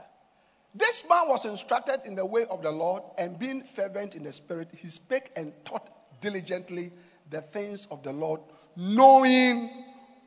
[0.74, 4.32] This man was instructed in the way of the Lord, and being fervent in the
[4.32, 5.90] spirit, he spake and taught
[6.22, 6.94] diligently
[7.30, 8.40] the things of the Lord,
[8.78, 9.70] knowing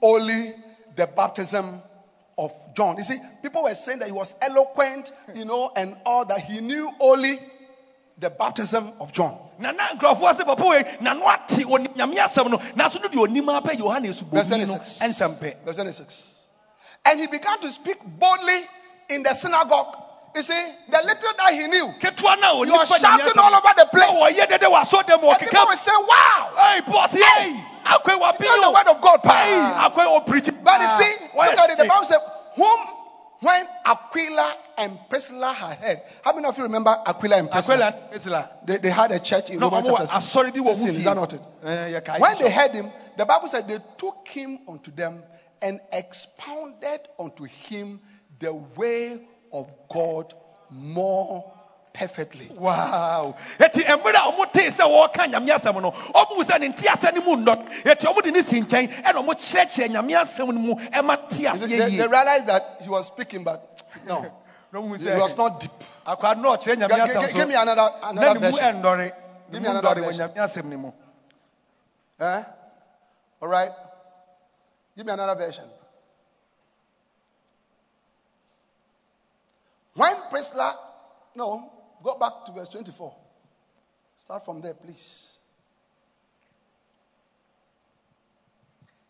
[0.02, 0.54] only
[0.96, 1.80] the baptism
[2.36, 2.98] of John.
[2.98, 6.60] You see, people were saying that he was eloquent, you know, and all that he
[6.60, 7.38] knew only
[8.20, 9.38] the baptism of John.
[9.58, 13.08] na na nkurɔfoɔ sɛ papa wei na no ate onim nyame asɛm no nanso no
[13.08, 14.98] deɛ onim ara pɛ yohane Verse 26.
[15.64, 16.34] Verse 26.
[17.04, 18.60] And he began to speak boldly
[19.08, 19.96] in the synagogue.
[20.34, 24.12] You see, the little that he knew, He was shouting all over the place.
[24.12, 26.50] na wɔyɛ dede wɔ asɔdɛm wɔ and people were saying, Wow!
[26.56, 29.32] Hey, boss, hey, You know the word of God, pa.
[29.32, 30.52] Hey.
[30.62, 31.78] But you see, ah, look at it.
[31.78, 31.84] The?
[31.86, 32.18] Bible said,
[32.56, 32.80] Whom
[33.40, 36.02] when Aquila and Priscilla had heard.
[36.24, 37.86] How many of you remember Aquila and Priscilla?
[37.88, 38.50] Aquila, and Priscilla.
[38.64, 40.86] They, they had a church in No, Romans ɔmo chapter wɔ asɔre bi wɔ 16.
[40.92, 41.40] mu Is that not it?
[41.64, 45.22] Eh, When they heard him, the Bible said they took him unto them
[45.60, 48.00] and expounded unto him
[48.38, 49.20] the way
[49.52, 50.32] of God
[50.70, 51.52] more
[51.92, 52.48] perfectly.
[52.54, 53.34] Wow.
[53.58, 57.68] Eti mmerɛ a ɔmo tee sɛ wɔɔka nyame no ɔmo sɛ ne no mu nnɔ
[57.84, 61.66] eti ɔmo de ne si nkyɛn ɛna ɔmo kyerɛkyerɛ nyame asɛm no mu ɛma te
[61.66, 64.30] They, yie they realized that he was speaking, but no,
[64.72, 65.70] it was not deep.
[66.06, 68.82] akwa no ɔkyerɛ nyame G- g- asɛm g- so give me another, another version.
[69.50, 70.28] Give me another version.
[70.28, 70.92] nyame asɛm no mu
[72.20, 72.44] Eh?
[73.40, 73.70] All right.
[74.96, 75.64] Give me another version.
[79.94, 80.76] When Priscilla,
[81.34, 83.14] no, go back to verse 24.
[84.16, 85.38] Start from there, please.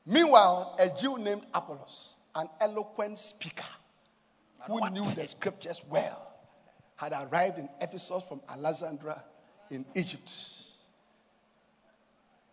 [0.04, 3.64] Meanwhile, a Jew named Apollos, an eloquent speaker
[4.68, 6.30] who knew the scriptures well,
[6.96, 9.24] had arrived in Ephesus from Alexandria
[9.70, 10.30] in Egypt.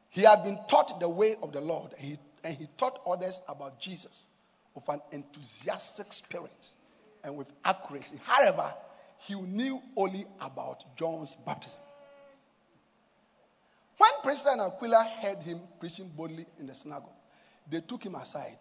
[0.09, 3.41] He had been taught the way of the Lord, and he, and he taught others
[3.49, 4.27] about Jesus
[4.73, 6.69] with an enthusiastic spirit
[7.23, 8.17] and with accuracy.
[8.23, 8.73] However,
[9.17, 11.81] he knew only about John's baptism.
[13.97, 14.11] When
[14.47, 17.09] and Aquila heard him preaching boldly in the synagogue,
[17.69, 18.57] they took him aside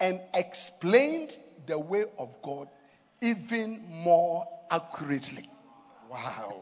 [0.00, 2.68] and explained the way of God
[3.20, 5.48] even more accurately.
[6.10, 6.60] wow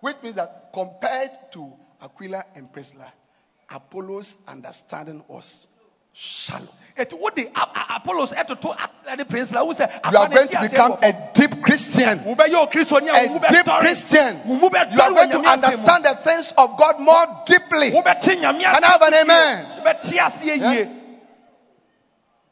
[0.00, 3.10] Which means that compared to Aquila and Priscilla,
[3.70, 5.66] Apollo's understanding was
[6.12, 6.68] shallow.
[6.96, 8.76] ɛti wo de A- A- apollos ɛtoto
[9.06, 12.20] ɛde prince la wo You are going to become a deep Christian.
[12.20, 14.40] wobɛyɛ o kristoni a A wo mu deep Christian.
[14.46, 14.54] You
[15.00, 17.90] are going to nyame asɛm mu understand the things of God more deeply.
[17.90, 18.44] wobɛte Can
[18.84, 19.66] I have an amen?
[20.60, 20.84] Yeah.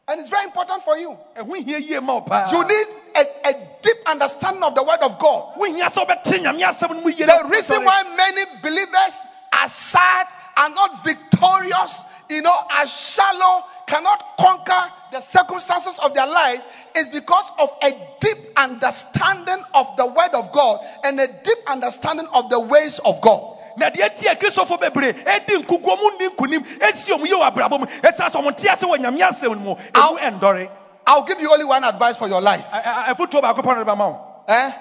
[0.09, 1.17] And it's very important for you.
[1.37, 5.19] ɛho hia yie ma wo You need a, a deep understanding of the word of
[5.19, 5.55] God.
[5.57, 9.21] wohia sɛ wobɛte nyame asɛm no mu yie The reason why many believers
[9.53, 10.27] are sad,
[10.57, 16.65] are not victorious, you know, are shallow, cannot conquer the circumstances of their lives
[16.97, 22.27] is because of a deep understanding of the word of God and a deep understanding
[22.33, 23.59] of the ways of God.
[23.77, 27.79] Na deɛ tie kristofo bebree ɛdi nkukuo mu ndi nkunim ɛsi ɔmo yie wɔ abrabɔ
[27.81, 30.69] mu ɛsa sɛ ɔmo te ase wɔ nyame asɛm mu ɛmu ɛndɔre
[31.07, 32.65] I'll give you only one advice for your life.
[32.71, 34.73] Ɛfotuo baako pɔ no de bɛma wo Eh?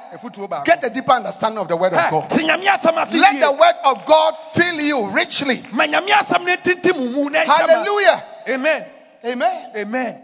[0.66, 2.30] Get a deeper understanding of the word of God.
[2.30, 5.64] asɛm ase Let the word of God fill you richly.
[5.72, 7.54] ma nyame asɛm no tintim wo mu na ɛnhyɛ ma.
[7.54, 8.24] Hallelujah.
[8.50, 8.86] amen
[9.24, 9.72] Amen.
[9.76, 10.22] amen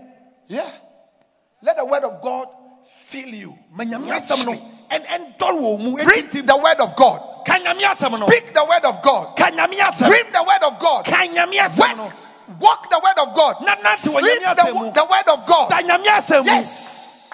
[0.48, 0.70] Yeah.
[1.62, 2.48] Let the word of God
[2.86, 3.54] fill you.
[3.72, 4.68] ma nyame asɛm no richly.
[4.90, 7.22] ɛndɔre wɔ Read the word of God.
[7.48, 9.36] Speak the word of God.
[9.36, 11.08] Dream the word of God.
[11.08, 12.14] Work,
[12.60, 13.56] walk the word of God.
[13.98, 15.70] Sleep the, the word of God.
[15.70, 17.32] da nyame asɛm mu Yes.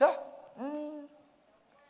[0.00, 0.14] Yeah.
[0.60, 1.02] Mm.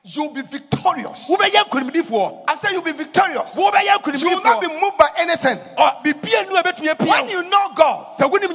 [0.04, 1.30] You'll be victorious.
[1.30, 3.56] I say you'll be victorious.
[3.56, 5.58] You will not be moved by anything.
[5.76, 8.48] Ɔ, biribia nu a ɛbɛtumi apia When you know God, and you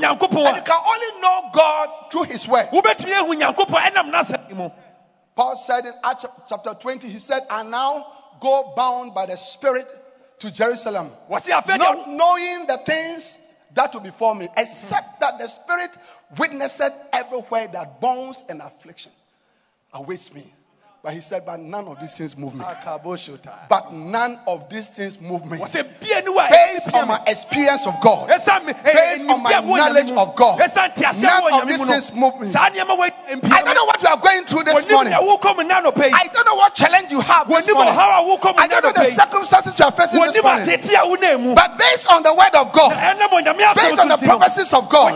[0.63, 2.67] can only know God through His word.
[2.71, 4.69] a wobɛtumi ahu nyankopɔn ɛnam n'asɛm mu
[5.35, 8.05] Paul said in Acts chapter 20, he said, And now
[8.43, 9.87] go bound by the Spirit
[10.39, 11.09] to Jerusalem.
[11.29, 13.37] Not knowing the things
[13.73, 15.97] that will befall me, except that the Spirit
[16.37, 16.81] witnessed
[17.11, 19.11] everywhere that bonds and affliction
[19.93, 20.53] awaits me.
[21.03, 22.63] But he said, But none of these things move me.
[23.67, 25.57] But none of these things move me.
[25.57, 30.33] wɔsɛ bia ni Based on my experience of God, ɛ- based on my knowledge of
[30.33, 32.47] God, ɛsiane teaseɛ a none of these things move me.
[32.47, 35.11] saa nneɛma wɔ mpia I don't know what you are going through this morning.
[35.11, 37.93] deɛ wokɔ mu nna anɔpa yi I don't know what challenge you have this morning.
[37.93, 40.67] ɔhaw a wokɔ mu I don't know the circumstances you are facing this morning.
[40.69, 43.75] atete a wonam mu But based on the word of God, based on the asɛm
[43.75, 45.15] so nti no prophecies of God,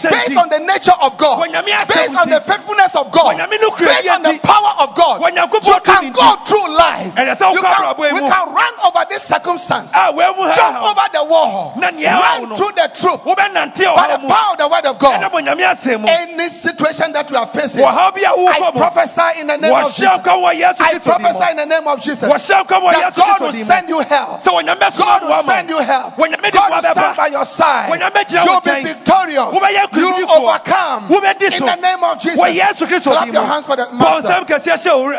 [0.00, 1.42] based on the nature of God,
[1.88, 5.23] based on the faithfulness of God, Onyame no kura based on the power of God,
[5.32, 7.12] you can go through life.
[7.16, 11.74] You can, we can run over this circumstance, a wɔamu ha jump over the wall,
[11.76, 15.32] Na nea ɛhaw run through the troop by the power of the word of God.
[15.32, 19.46] onyame asɛm mu Any situation that you are facing, wɔhaw bi a I prophesy in
[19.46, 20.04] the name of Jesus.
[20.04, 22.28] nkɔm wɔ yesu I prophesy in the name of Jesus.
[22.28, 24.44] wɔhyɛ nkɔm wɔ that God will send you help.
[24.44, 26.16] God will send you help.
[26.16, 28.00] God will stand by your side.
[28.44, 29.54] You'll be victorious.
[29.54, 30.36] You nkonimdifoɔ.
[30.36, 31.10] overcome.
[31.10, 32.40] In the name of Jesus.
[32.40, 34.44] wɔ yesu kristo Clap your hands for the master.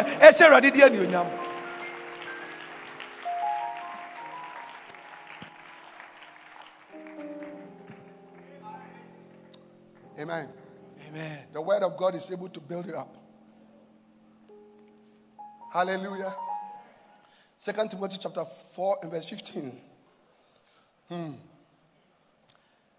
[0.02, 1.28] Ɛhyɛ awurade di anuonyam
[10.18, 10.50] Amen.
[11.10, 11.40] Amen.
[11.54, 13.16] The word of God is able to build you up.
[15.72, 16.34] Hallelujah.
[17.58, 19.82] Second Timothy chapter 4 and verse 15.
[21.10, 21.32] Hmm.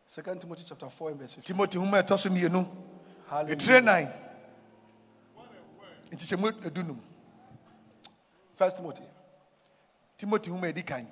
[0.06, 1.56] Second Timothy chapter 4 and verse 15.
[1.56, 2.66] timoti homa ɛtɔ so mmienu
[3.28, 4.25] Hallelujah.
[6.10, 6.98] Ɛtire nan nkyekyɛmu adunum
[8.56, 9.02] First Timothy.
[10.18, 11.06] timoti homa ɛdi kan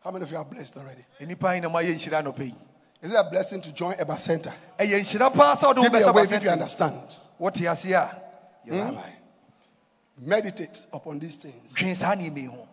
[0.00, 1.04] How many of you are blessed already?
[1.20, 2.54] nnipa yi na moayɛ nhyira anɔpa yi
[3.02, 4.52] Is it a blessing to join a bacenta?
[4.78, 7.16] ɛyɛ nhyira paa sɛ wode wo Give me a wave if you understand.
[7.38, 8.20] wote ase a
[8.66, 10.28] yɛbabae hmm?
[10.28, 11.72] Meditate upon these things.
[11.74, 12.68] dwen saa nneɛma yi ho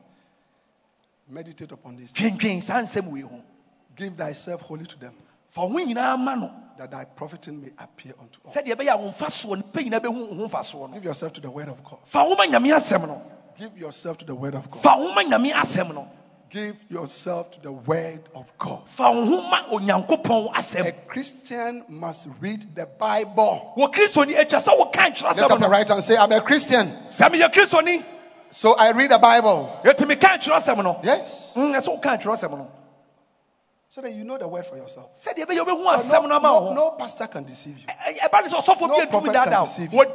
[1.29, 2.37] Meditate upon these things.
[2.37, 3.41] dwendwen saa nsɛm wei ho
[3.95, 5.13] Give thyself wholly to them,
[5.49, 8.51] fa ho nyinaa ma no that thy profiting may appear unto all.
[8.51, 11.41] sɛdeɛ ɛbɛyɛ a wo mfasoɔ nipa nyinaa bɛhu wo ho mfasoɔ no Give yourself to
[11.41, 11.99] the word of God.
[12.05, 13.21] fa wo ma nyame asɛm no
[13.57, 14.81] Give yourself to the word of God.
[14.81, 16.07] fa wo ma nyame asɛm no
[16.49, 18.89] Give yourself to the word of God.
[18.89, 23.73] fa wo ho ma onyankopɔn A Christian must read the Bible.
[23.77, 26.87] wɔ kristoni atwa sɛ woka ntwerɛ Lift up your right and say, I'm a Christian.
[27.11, 28.03] sɛ meyɛ kristoni
[28.49, 29.79] So I read the Bible.
[29.83, 31.53] yɛtumi ka ntwerɛ asɛm no Yes.
[31.55, 32.71] Mm, ɛsɛ woka ntwerɛ asɛm no
[33.93, 35.09] So that you know the word for yourself.
[35.35, 37.85] No, no no, ama no, wo ho no pastor can deceive you.
[37.87, 39.99] Ɛ- ɛba ne sɛ ɔsɔfoɔ No prophet can deceive you.
[39.99, 40.05] No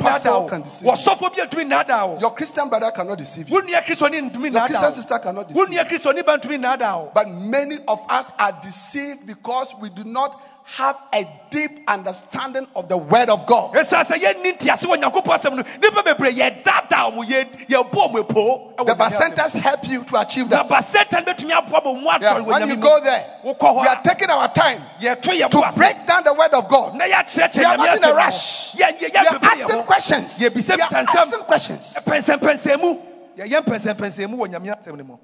[0.00, 0.90] nnaadaa can deceive you.
[0.90, 3.62] wɔsɔfoɔ bi antumi nnaadaa wo Your Christian brother cannot deceive you.
[3.62, 5.76] Your Christian sister cannot deceive you.
[5.76, 10.04] nua kristoni ba ntumi nnaadaa wo But many of us are deceived because we do
[10.04, 13.74] not have a deep understanding of the word of God.
[13.74, 18.22] ɛsiane sɛ yɛnni ntease wɔ nyankopɔn asɛm no nnipa bebree yɛdaadaa mo yɛ- yɛbɔ mo
[18.22, 20.66] ɛpoo ɛwɔ The bacentas help you to achieve that.
[20.66, 24.48] ba satan bɛtumi aboa ma mu Yeah, when you go there, we are taking our
[24.52, 26.94] time to break down the word of God.
[26.94, 28.74] We are not in a rush.
[28.74, 28.86] no.
[28.86, 30.40] Yɛ- yɛ- We are asking questions.
[30.40, 30.46] We
[30.80, 31.94] are asking questions.
[32.06, 33.00] pɛnsɛmpɛnsɛmu
[33.36, 35.18] yɛyɛ mpɛnsɛmpɛnsɛmu wɔ nyame asɛm no mu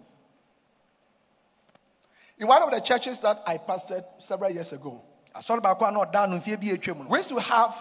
[2.38, 5.02] In one of the churches that I pastored several years ago,
[5.34, 7.74] asɔre baako a na ɔda no mfeɛ bi atwam no We used to have,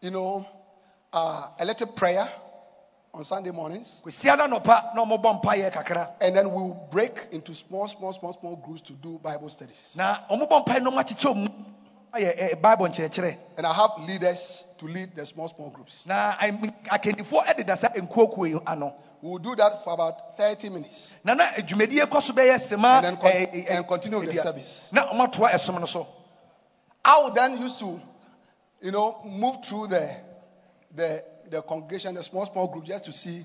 [0.00, 0.46] you know,
[1.12, 2.30] uh, a little prayer
[3.14, 4.02] on Sunday mornings.
[4.04, 8.12] kɔsia da nɔpa na ɔmobɔ mpayɛ kakra And then we will break into small, small,
[8.12, 9.92] small, small groups to do Bible studies.
[9.96, 11.48] na ɔmobɔ mpaeɛ no ɔmakyekyɛ mu
[12.14, 16.04] ayɛ bible nkyerɛkyerɛ And I have leaders to lead the small, small groups.
[16.06, 20.68] na am- akannifoɔ ɛdeda sa nkuokuo yi ano We will do that for about 30
[20.68, 21.14] minutes.
[21.24, 23.30] na na dwumadie kɔ so bɛyɛ sema And then con-
[23.68, 24.90] and continue with the service.
[24.92, 26.06] na ɔmatoa ɛsom no so
[27.08, 28.00] I would then used to,
[28.82, 30.16] you know, move through the,
[30.94, 33.44] the, the congregation, the small, small group, just to see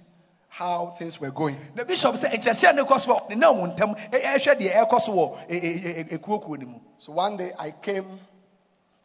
[0.49, 1.55] how things were going.
[1.75, 4.73] na bishop sɛ nkyerɛkyerɛ ne kɔ so wɔ ne nam wo ntam ɛ- ɛhwɛ deɛ
[4.85, 8.19] ɛkɔ so wɔ ekuokuo no mu So one day I came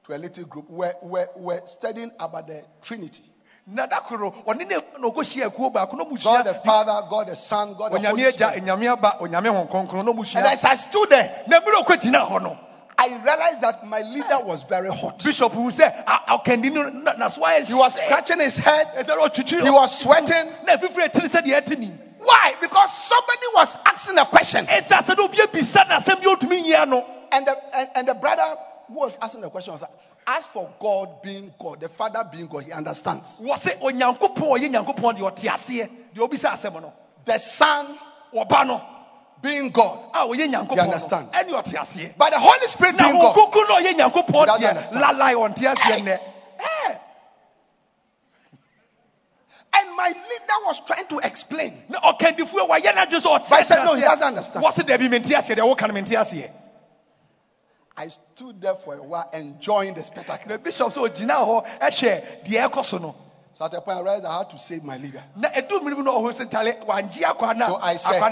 [0.07, 3.23] to a little group where we're, we're studying about the Trinity.
[3.67, 7.93] na da koro ne na ɔkɔhyia kuo baako God the Father, God the Son, God
[7.93, 8.63] the Holy Spirit.
[8.65, 11.45] onyame aba onyame hon kronkron na And as I stood there,
[13.09, 15.23] na mmerɛ ɔkɔgyina hɔ no I realized that my leader was very hot.
[15.23, 18.89] bishop who said, a- ɔkandi no na na so ayɛ He was scratching his head.
[18.97, 20.53] ɛsɛ dɛ ɔtwitwi He was sweating.
[20.65, 22.55] na afifiri ɛtene sɛ deɛ Why?
[22.61, 24.67] Because somebody was asking a question.
[24.67, 27.89] ɛsɛ sɛ dɛ obi abisa na asɛm bi a ɔtumi nyia no And the, and,
[27.97, 28.57] and the brother
[28.89, 29.91] who was asking the question was like,
[30.29, 33.41] as for God being God, the Father being God, he understands.
[33.41, 36.93] wɔ sɛ onyankopɔn a ɔyɛ nyankopɔn deɛ ɔte aseɛ deɛ ɔbisa asɛm no
[37.25, 37.99] The Son
[39.43, 39.99] being God.
[40.15, 41.29] Ah, a ɔyɛ You understand?
[41.33, 43.37] no ɛne ɔte aseɛ But the Holy Spirit na being God.
[43.37, 45.05] ɔkoko no a ɔyɛ nyankopɔn He doesn't understand.
[45.05, 46.21] lalae ɔnte
[49.79, 51.83] And my leader was trying to explain.
[51.89, 54.65] na ɔkandifoɔ a wɔayɛ no adwe sɛ ɔte But I said, no, he doesn't understand.
[54.75, 56.51] se mente aseɛ deɛ woka no mente aseɛ
[57.99, 60.49] I stood there for a while enjoying the spectacle.
[60.51, 63.15] na bishop sɛ ɔgyina hɔ ɛhwɛ deɛ ɛkɔ so no
[63.55, 65.23] So at a point, I realized I had to save my leader.
[65.37, 68.23] na ɛdu mmere bi na ɔhɔ sɛ tale wangye akwa na So I said-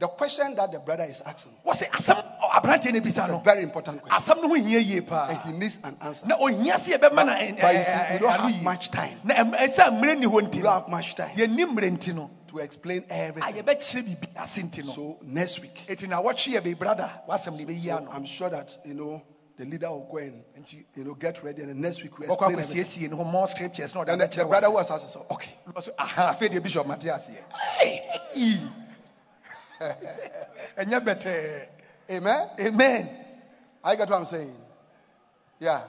[0.00, 3.02] The question that the brother is asking wɔ se asɛm ɔ- oh, aberanteɛ no is
[3.14, 4.36] bisa a no very important question.
[4.36, 6.26] asɛm no ho hia yie And he needs an answer.
[6.26, 8.62] na ɔhia sɛ yɛbɛma na ɛ- But you eh, see, eh, we eh, don't have
[8.62, 9.20] much time.
[9.24, 12.14] na ɛm- ɛsɛ mmerɛ ni hɔ nti We don't have much time yɛni mmerɛ nti
[12.14, 13.54] no to explain everything.
[13.54, 17.64] yɛbɛkyerɛ biribi ase nti no So next week, ɛti na wɔtwe yɛ bebrada wasɛm ne
[17.64, 19.22] bɛyi so I'm sure that you know
[19.56, 22.58] the leader will go in and you know get ready, and next week we explain
[22.58, 23.12] everything.
[23.12, 25.88] ho more scriptures ɔde Then the, the brother was asking, so okay, ase.
[25.88, 26.84] Ɔsɛ, aha afei deɛ bishop
[29.80, 31.68] Ei, ɛnyɛ bɛtɛɛ
[32.10, 32.48] amen.
[32.60, 33.08] amen
[33.82, 34.56] I get what I'm saying.
[35.58, 35.82] Yeah,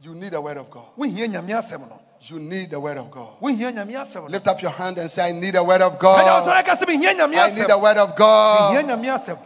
[0.00, 0.86] you need the word of God.
[0.98, 3.40] wohia nyame asɛm no You need the word of God.
[3.40, 6.24] Lift up your hand and say, I need the word of God.
[6.24, 8.74] ɔsɔre ka sɛ mehia nyame I need the word of God.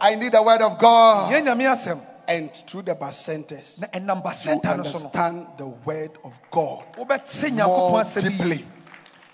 [0.01, 1.31] I need the word of God.
[1.31, 5.67] mehia nyame asɛm And through the centers, na ɛnam you basɛnta no so understand the
[5.67, 8.65] word of God more deeply.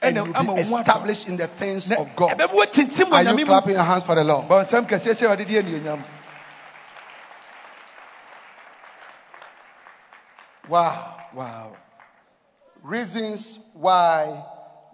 [0.02, 0.80] And ɛna you'll be wo ho atɔ.
[0.82, 2.38] established in the things of God.
[2.38, 4.48] ɛbɛma woatintim wɔ Are you clapping your hands for the Lord?
[4.48, 6.04] bɔ nsɛm kɛseɛ hyɛ ɔde de anuonyam
[10.70, 11.78] Wow, wow.
[12.84, 14.44] Reasons why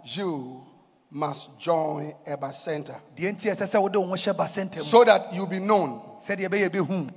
[0.06, 0.64] you
[1.10, 5.04] must join a bacenta deɛ nti ɛsɛ sɛ wode wo ho hyɛ basɛnta mu so
[5.04, 7.10] that you'll be known, sɛdeɛ ɛbɛyɛ bɛhu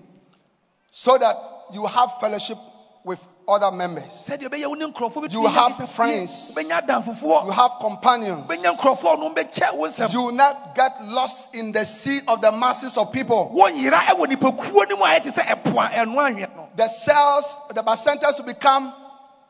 [0.91, 1.37] so that
[1.73, 2.59] you have fellowship
[3.05, 5.95] with other members, sɛdeɛ ɛbɛyɛ wo ne nkurɔfoɔ You have yɛ nnipa fie.
[5.95, 6.57] friends.
[6.57, 8.47] you have companions.
[8.47, 12.41] wobɛnya nkurɔfoɔ no bɛkyɛ wo nsɛm You will not get lost in the sea of
[12.41, 13.53] the masses of people.
[13.55, 17.57] wɔnyera ɛwɔ nipakuo no mu a ɛte sɛ ɛpo a ɛno anwea no The cells,
[17.73, 18.93] the bacentas will become,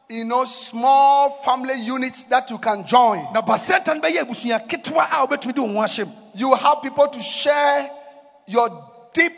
[0.08, 3.26] you know, small family units that you can join.
[3.32, 6.82] na basɛnta no bɛyɛ abusua ketewa a wobɛtumi de wo ho ahyɛ mu You have
[6.82, 7.90] people to share
[8.46, 8.68] your
[9.14, 9.32] deep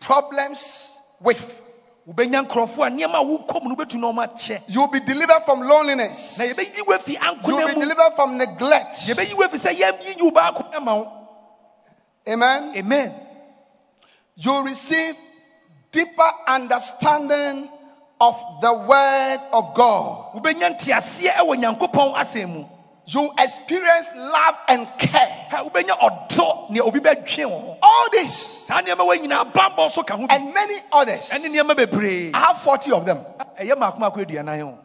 [0.00, 1.60] problems with.
[2.08, 5.00] Wobɛnya nkurɔfoɔ a nneɛma a wokɔ mu no wobɛtumi na ɔma akyɛ You will be
[5.00, 6.38] delivered from loneliness.
[6.38, 7.12] na yɛbɛyi wo afi
[7.46, 8.96] You will be delivered from neglect.
[9.06, 11.12] yɛbɛyi wo afi sɛ yɛmyiyi wo baako ma wo
[12.28, 12.72] Amen.
[12.76, 13.14] amen
[14.36, 15.14] You will receive
[15.92, 17.68] deeper understanding
[18.20, 20.34] of the word of God.
[23.10, 25.46] Wobɛnya nteaseɛ ɛwɔ nyankopɔn asɛm mu You experience love and care.
[25.50, 29.90] Ha, wobɛnya ɔdɔ nea obi bɛdwe wo ho All this saa nneɛma wɔ nyinaa bambɔ
[29.90, 31.28] so ka ho bi and many others.
[31.30, 33.24] ɛne nneɛma bebree I have 40 of them.
[33.58, 34.78] ɛyɛ maako maako aduanan ho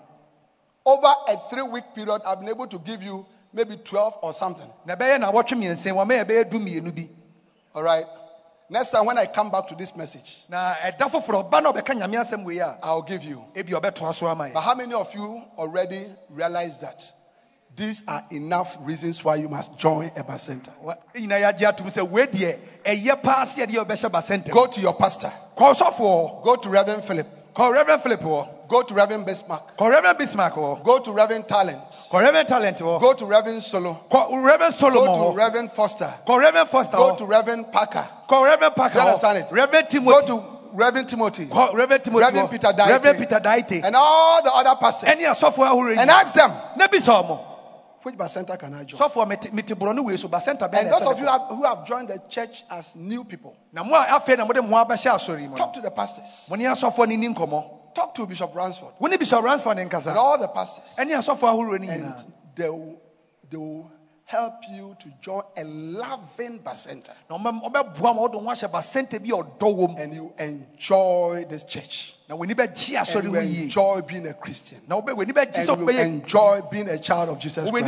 [0.87, 4.69] Over a three week period, I've been able to give you maybe 12 or something.
[4.85, 7.09] na ɛbɛyɛ na wɔtwe mmiɛnsa wɔma yɛbɛyɛ du mmienu bi
[7.75, 8.05] All right.
[8.69, 11.93] Next time when I come back to this message, na ɛda foforɔ ɔba na ɔbɛka
[11.99, 13.43] nyame asɛm wei a I'll give you.
[13.53, 17.03] ebi ɔbɛtoa so ama But how many of you already realize that
[17.75, 20.69] these are enough reasons why you must join a bacenta?
[20.81, 24.81] Wa- ne nyinaa yɛagye atom sɛ wei deɛ ɛyɛ paa sɛ yɛde yɛ Go to
[24.81, 25.31] your pastor.
[25.57, 27.27] Go to Reverend Philip.
[27.55, 28.21] Call reverend philip
[28.67, 29.77] Go to Reverend Bismarck.
[29.77, 31.79] Call reverend bismarck Go to Reverend Talent.
[32.09, 33.93] Call reverend talent Go to Reverend Solo.
[34.09, 36.13] Call reverend solomon Go to Reverend Foster.
[36.27, 38.05] Call reverend foster Go to Reverend Parker.
[38.27, 39.45] Call reverend parker You understand it?
[39.51, 42.89] reverend Go to Reverend Timothy, kɔ reverend timothy Reverend Peter Daite.
[42.89, 46.51] reverend peter daite and all the other pastors ɛne asɔfoɔ ahorow and ask them,
[48.05, 48.99] which bacenta can I join?
[48.99, 51.85] sɔfoɔ mete mete borɔ no wei so basɛnta And those of you have, who have
[51.85, 55.41] joined the church as new people, na mo a afei na mode mo abɛhyɛ asɔre
[55.41, 56.47] yi talk to the pastors.
[56.49, 59.83] mo ne asɔfoɔ no ni nkɔmmɔ Talk to Bishop Ransford wo ne bishop ransford ne
[59.83, 60.95] and all the pastors.
[60.97, 62.25] ɛne asɔfoɔ ahorow no And nyinaa
[62.55, 63.01] they will,
[63.49, 63.89] they will
[64.25, 67.11] help you to join a loving bacenta.
[67.29, 72.14] na ɔmɛ- ɔbɛboa ma wode ho ahyɛ basɛnta bi ɔdɔ And you enjoy this church.
[72.27, 74.79] Na w'ani bɛgye And you enjoy being a Christian.
[74.87, 77.85] na wobɛ- w'ani bɛgye And you enjoy being a child of Jesus Christ.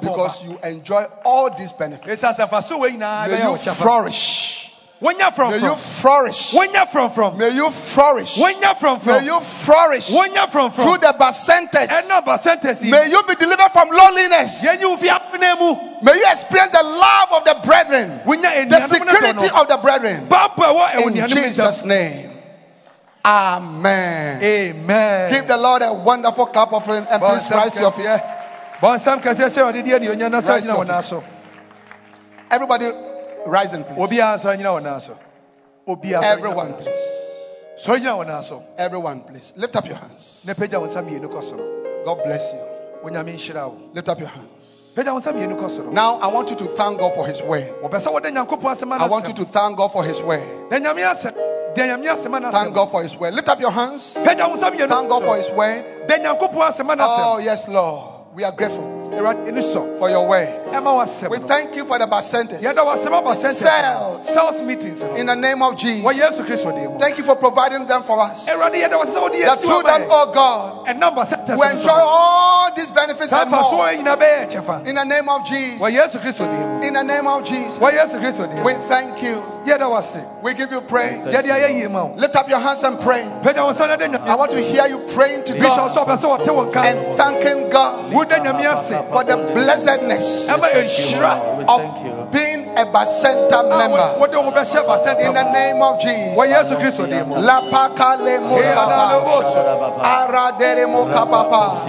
[0.00, 2.22] Because you enjoy all these benefits.
[2.22, 4.66] ɛsiane sɛ mfaso wei nyinaa May bɛyɛ you wo kyɛfa flourish.
[5.02, 5.12] May
[5.58, 6.52] you flourish.
[6.52, 8.36] wonya frɔmfrɔm May you flourish.
[8.36, 11.88] wonya May frɔmfrɔm you flourish through the bacentas.
[11.88, 14.62] ɛna basɛnta si May you be delivered from loneliness.
[14.64, 19.50] yɛnyi wo fi apena mu May you experience the love of the brethren, the security
[19.54, 20.26] of the brethren.
[20.28, 22.29] ɛwɔ In Jesus' name.
[23.24, 24.42] Amen.
[24.42, 28.06] amen Give the Lord a wonderful clap offering and please rise your feet.
[28.80, 31.10] bɔnsɛm kɛseɛ sɛ ɔde deɛ anuonyam na sɛ Rise gyina to wɔ your naa feet.
[31.10, 31.24] so
[32.50, 32.90] Everybody,
[33.46, 33.98] rise and please.
[33.98, 35.16] obiara nso gyina wɔ naa so
[35.86, 37.00] obiara nso Everyone, gyina wɔ naa please.
[37.76, 37.92] so.
[37.92, 39.52] sɔre gyina wɔ naa Everyone, please.
[39.56, 40.44] Lift up your hands.
[40.46, 42.58] na pagya wo nsa mmienu kɔ soro God bless you.
[43.04, 44.92] onyame nhyira wo Lift up your hands.
[44.96, 47.42] pagya wo nsa mmienu kɔ soro Now, I want you to thank God for His
[47.42, 47.68] word.
[47.82, 50.42] wɔpɛ sɛ wode nyankopɔn asɛm I want you to thank God for His word.
[51.76, 53.34] Na nyame asɛm da nyame asɛm Thank God for His word.
[53.34, 54.16] Lift up your hands.
[54.24, 55.84] pagya wo nsa mmienu Thank God for His word.
[56.06, 58.04] da nyankopɔn asɛm Oh, yes, Lord.
[58.34, 62.60] We are grateful awurade ani sɔ for your wasɛm We thank you for the percentage.
[62.60, 64.28] yɛda wasɛm aba sɛntɛ Cells.
[64.28, 66.04] sales meetings In the name of Jesus.
[66.04, 68.46] wɔ yesu kristo din mu Thank you for providing them for us.
[68.48, 70.86] awurade yɛda wɔ sɛ That through them, oh God,
[71.58, 73.62] we enjoy all these benefits and more.
[73.62, 75.80] nyina bɛyɛ kyɛfa In the name of Jesus.
[75.82, 77.78] wɔ yesu kristo din mu In the name of Jesus.
[77.78, 79.42] wɔ yesu kristo din We thank you.
[80.42, 81.18] We give you praise.
[81.26, 83.22] yɛde ayɛ yie ma wo Lift up your hands and pray.
[83.44, 86.16] pagya wo nsa na de I want to hear you praying to God sɛ ɔpɛ
[86.16, 90.60] sɛ ɔte wo nka and thanking God woda nyame ase for the blessedness of
[92.32, 94.18] being a Bacenta a member.
[94.18, 96.36] wode wo bɛhyɛ ba In the name of Jesus.
[96.36, 99.22] wɔ yesu kristo din mu La pakale musaba.
[100.02, 101.84] Aradere mokapapa.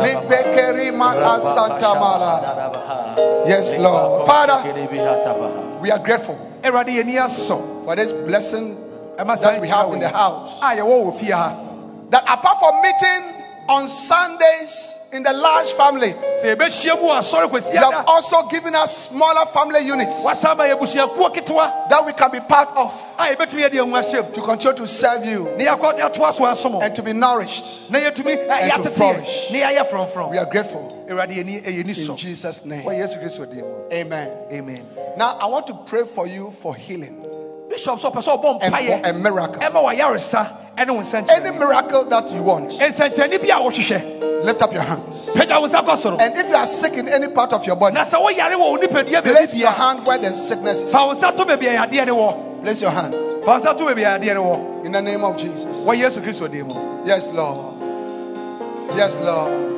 [0.00, 2.40] Libekeri makasantamala.
[3.46, 4.26] Yes, Lord.
[4.26, 4.62] Father,
[5.80, 8.76] we are grateful awurade yɛni asɔ for this blessing
[9.16, 10.58] that we have in the house.
[10.62, 11.30] a yɛwɔ wɔ fie
[12.10, 13.22] That apart from meeting
[13.68, 18.74] on Sundays in the large family, sɛ yɛbɛhyia mu wɔ asɔre you have also given
[18.74, 21.88] us smaller family units wasa ma yɛabusuakuo ketewa.
[21.88, 24.32] that we can be part of a yɛbɛtumi yɛde ɛho ahyɛm.
[24.34, 26.82] to continue to serve you na yɛakɔ yɛatoa so asom.
[26.82, 27.90] and to be nourished.
[27.92, 29.48] And to flourish.
[29.48, 30.30] yɛateteɛ na yɛayɛ frɔmfrɔm.
[30.30, 31.06] We are grateful.
[31.08, 32.84] Ɛyɛni eh, in Jesus' name.
[32.84, 33.74] yesu kristo din mu.
[33.92, 34.32] Amen.
[34.52, 34.86] amen.
[35.16, 37.20] Now, I want to pray for you for healing
[37.70, 39.60] bishop sɛ ɔbɔ and for a miracle.
[39.62, 44.72] ɛma wɔyaresa ɛne wo Any miracle that you want, nsɛnkyerɛnne bi a wohwehwɛ lift up
[44.72, 45.30] your hands.
[45.34, 47.76] pagya wo nsa kɔ soro And if you are sick in any part of your
[47.76, 50.92] body, na sɛ woyare wɔ wo nipadua place your hand where the sickness is.
[50.92, 53.14] fa wo nsa to baabi a yadeɛ ne wɔ Place your hand
[53.44, 55.84] fa wo nsa to baabi a yadeɛ ne wɔ in the name of Jesus.
[55.86, 57.58] wɔ yesu kristo din mu Yes, Lord.
[58.96, 59.68] Yes, Lord.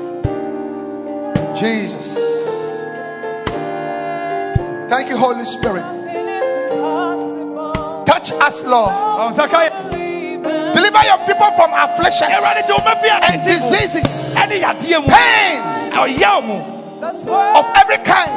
[1.57, 2.15] Jesus.
[4.89, 5.85] Thank you, Holy Spirit.
[8.23, 8.95] Touch us, Lord.
[8.95, 9.71] fa wo nsa ka yɛ
[10.75, 15.59] Deliver your people from afflictions awurade gye wo bɛfi and diseases, ɛne yadeɛ mu pain.
[17.59, 18.31] Of every kind,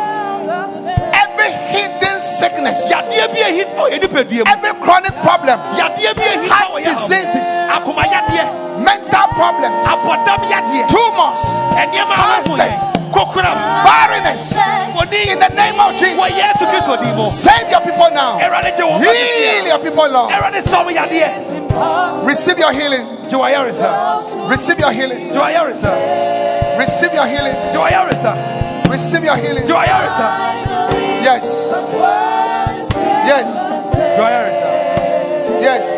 [1.14, 6.24] every hidden sickness, yadeɛ bi ahi wɔ yɛ nipadua mu every chronic problem, yadeɛ bi
[6.34, 7.46] ahi heart diseases,
[8.82, 9.78] mental problems,
[10.90, 11.44] tumors,
[12.58, 12.95] Cancers.
[13.86, 14.54] Barrenness.
[15.32, 16.18] In the name of Jesus.
[16.20, 18.38] wɔ yesu kristo din mu Save your people now.
[18.40, 20.32] awurade gye wɔn Heal your people, Lord.
[20.32, 23.06] awurade sɔm yadeɛ Receive your healing.
[24.50, 25.32] Receive your healing.
[26.78, 27.58] Receive your healing.
[28.90, 29.68] Receive your healing.
[31.26, 31.44] Yes.
[33.26, 33.48] Yes.
[35.62, 35.90] Yes.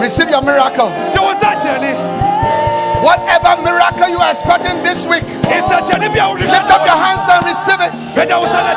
[0.00, 0.90] Receive your miracle.
[3.04, 6.70] Gye wɔ nsakyerɛnne Whatever miracle you are expecting this week, nsakyerɛnne bi a wohwehwɛ lift
[6.70, 7.92] up your hands and receive it.
[8.16, 8.74] pagya wo nsa no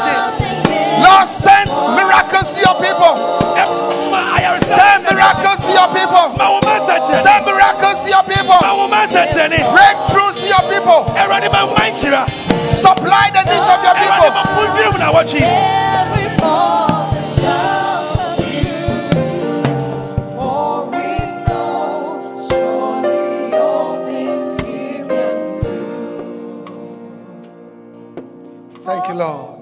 [0.98, 3.14] Lord, send miracles to your people.
[4.58, 6.28] Send miracles to your people.
[6.38, 6.80] ma wo ma
[7.22, 8.58] Send miracles to your people.
[8.76, 11.06] wo ma nsakyerɛnne Breakthroughs to your people.
[11.16, 12.26] awurade ma mma nhyira
[12.68, 15.87] Supply the needs of your people.
[29.18, 29.60] Lord.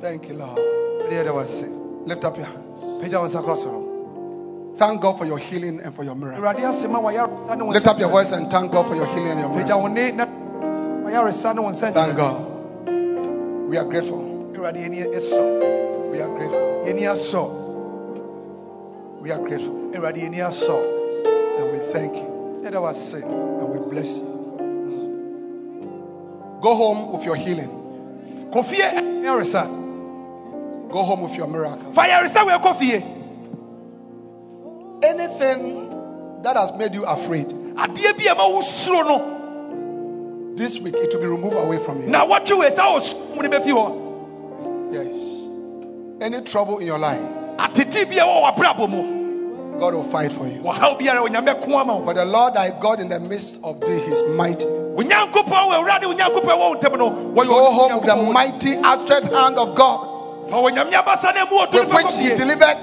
[0.00, 0.58] Thank you, Lord.
[2.06, 2.66] Lift up your hands.
[3.02, 3.80] pagya wo nsa kɔ soro
[4.78, 6.42] Thank God for your healing and for your miracle.
[6.42, 9.06] awurade ase ma wayaresa ne wo Lift up your voice and thank God for your
[9.06, 9.80] healing and your miracle.
[9.82, 10.24] wo ne na
[11.04, 12.16] wayaresa ne wo Thank.
[12.16, 12.46] God.
[13.68, 14.18] We are grateful.
[14.54, 16.86] awurade yɛni ɛsɔ We are grateful.
[19.20, 19.74] We are grateful.
[19.92, 20.76] awurade yɛni asɔ
[21.60, 22.62] And we thank you.
[22.64, 24.39] yɛda wo ase And we bless you.
[26.60, 27.70] Go home with your healing.
[28.52, 28.82] kɔ fie
[29.24, 29.78] yaresa
[30.90, 31.92] Go home with your miracle.
[31.92, 33.04] Fire yaresa wei kɔ fie
[35.02, 38.60] Anything that has made you afraid, adeɛ bi a ma wo
[39.04, 39.36] no
[40.56, 42.08] this week it will be removed away from you.
[42.08, 45.36] Now what wei sɛ wo mu ne bɛfi hɔ Yes.
[46.20, 47.20] Any trouble in your life,
[47.56, 49.20] atete bi a wɔ w'abrabɔ mu
[49.78, 50.60] God will fight for you.
[50.60, 53.80] wɔhaw biara onyame bɛko ama wo For the Lord thy God in the midst of
[53.80, 54.22] thee, he is
[54.96, 55.08] mighty.
[55.08, 59.32] onyankopɔn wɔ awurade onyankopɔn wɔ wo ntam no wɔyɛ Go home with the mighty outstretched
[59.32, 60.06] hand of God.
[60.48, 62.76] Fa onyame abasa no mu ɔto with which he delivered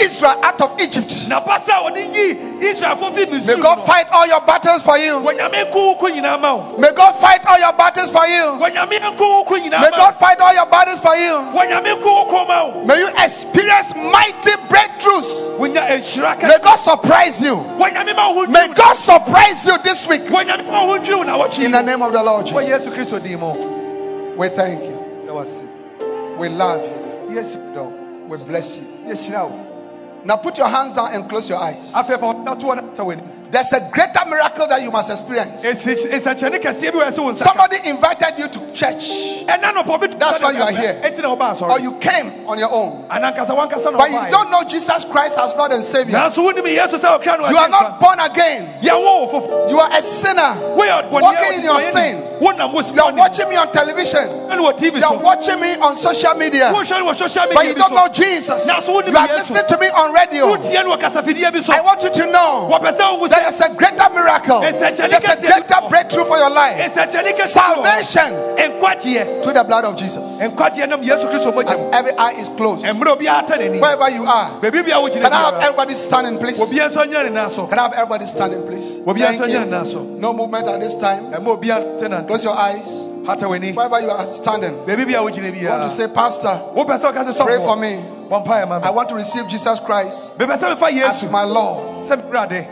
[0.00, 1.28] Israel out of Egypt.
[1.28, 5.14] na basa a wɔde yi israelfoɔ fi May God fight all your battles for you.
[5.20, 8.42] wɔnyame nko wo ko nyinaa ma wo May God fight all your battles for you.
[8.60, 11.32] wɔnyame nko wo ko nyinaa May God fight all your battles for you.
[11.32, 15.58] wo wɔnyame nko wo ko ma wo May you experience mighty breakthroughs.
[15.60, 17.56] May God surprise you.
[17.78, 20.22] wɔnyame ma wo ho May God surprise you this week.
[20.22, 22.66] wɔnyame ma wo ho dwiriw na wɔtwe In the name of the Lord Jesus.
[22.68, 24.96] yesu kristo din mu We thank you.
[26.38, 28.26] We love you.
[28.28, 29.65] We bless you.
[30.26, 31.92] Now put your hands down and close your eyes.
[33.50, 35.62] Afei fa wɔda toɔ na sɛ w'ani There's a greater miracle that you must experience.
[35.62, 37.32] Nsi- nsɛnkyerɛnne kɛseɛ bi wɔ ɛsɛ wo.
[37.34, 39.08] Somebody invited you to church,
[39.46, 41.00] ɛna nɔpɔ bi That's why you are here.
[41.68, 45.38] or you came on your own, anankasa wankasa na but you don't know Jesus Christ
[45.38, 46.16] as Lord and Savior.
[46.18, 48.68] nanso wonim yesu sɛ ɔkra You are not born again.
[48.82, 50.56] yɛwɔ wo fofo You are a sinner.
[51.10, 52.22] Walking in your sin.
[52.40, 54.28] You are watching me on television.
[54.50, 54.66] You
[55.04, 58.66] are watching me on social media, wohwɛ no social but you don't know Jesus.
[58.66, 60.46] Now, so what do You are have listening to me on radio.
[60.54, 62.68] wotie no wɔ kasafidie bi so I want you to know
[63.36, 64.62] wɔpɛ sɛ wohu that sɛ there's a greater miracle.
[64.62, 66.92] It's a There's a greater breakthrough for your life.
[66.92, 70.40] nsɛnkyerɛnne kɛseɛ wɔ Salvation through the blood of Jesus.
[70.40, 74.08] nkwagyeɛ nam yesu kristo mogya As every eye is closed, mmerɛ obiara ta n'ani wherever
[74.10, 76.58] you are, baabi bia wogyina can I have everybody standing, please?
[76.60, 78.98] obiara nso nyɛ ne nan so Can I have everybody standing, please?
[79.00, 79.64] obiara Thank nso you.
[79.66, 81.32] nan so No movement at this time.
[81.32, 83.02] ɛma obiara te nante Close your eyes.
[83.26, 85.88] Wherever you are standing, baabi bia wogyina I want to ah.
[85.88, 88.15] say, Pastor, wopɛ sɛ ɔka sɛ pray for me.
[88.28, 91.96] Bɔ mpaeɛ ma I want to receive Jesus Christ mepɛ sɛ mefa as my Lord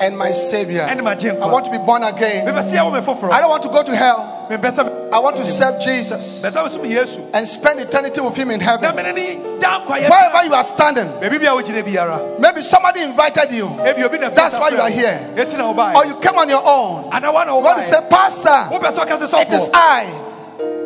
[0.00, 0.82] and my Savior.
[0.82, 1.42] And my Jenkwa.
[1.42, 2.46] I want to be born again.
[2.46, 4.30] mepɛ sɛ yɛwɔ me I don't want to go to hell.
[4.50, 8.60] I want to serve Jesus mepɛ sɛ mesom yesu and spend eternity with Him in
[8.60, 8.94] heaven.
[8.94, 13.52] mene ne da nkwayɛ Wherever you are standing, baabi bia wogyina biara maybe somebody invited
[13.52, 15.34] you, ebi obi na That's why you are here.
[15.94, 17.12] or you came on your own.
[17.12, 20.33] ana wa want to say, Pastor, wopɛ sɛ ɔka sɛ it is I.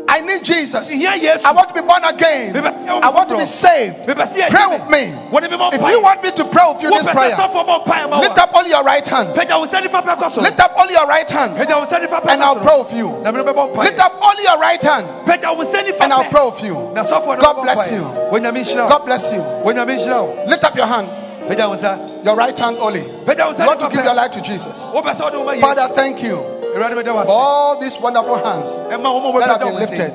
[0.09, 0.91] I need Jesus.
[0.91, 2.57] I want to be born again.
[2.57, 4.07] I want to be saved.
[4.07, 5.13] Pray with me.
[5.31, 7.85] wɔde me mɔ If you want me to pray with you this prayer, sɔfoɔ bɔ
[7.85, 9.35] mpaeɛ ma lift up only your right hand.
[9.35, 11.87] pagya wo nsa nifa pɛ kɔ so Lift up only your right hand, pagya wo
[11.87, 13.09] nsa nifa pɛ and I'll pray with you.
[13.23, 16.25] na mene bɛbɔ Lift up only your right hand, pagya wo nsa nifa and I'll
[16.25, 16.75] pray with you.
[16.95, 18.03] na sɔfoɔ no God bless you.
[18.33, 19.41] Onyame nhyira wo God bless you.
[19.41, 21.09] Onyame nhyira wo Lift up your hand,
[21.49, 23.01] pagya wo nsa your right hand only.
[23.01, 24.83] You want to give your life to Jesus.
[24.95, 27.97] wopɛ sɛ wode wo ma yesu Father, thank you awurade meda wo for all these
[27.99, 30.13] wonderful hands ɛma wo ma that have been lifted.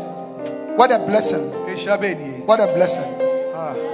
[0.76, 1.52] What a blessing.
[2.48, 3.23] What a blessing.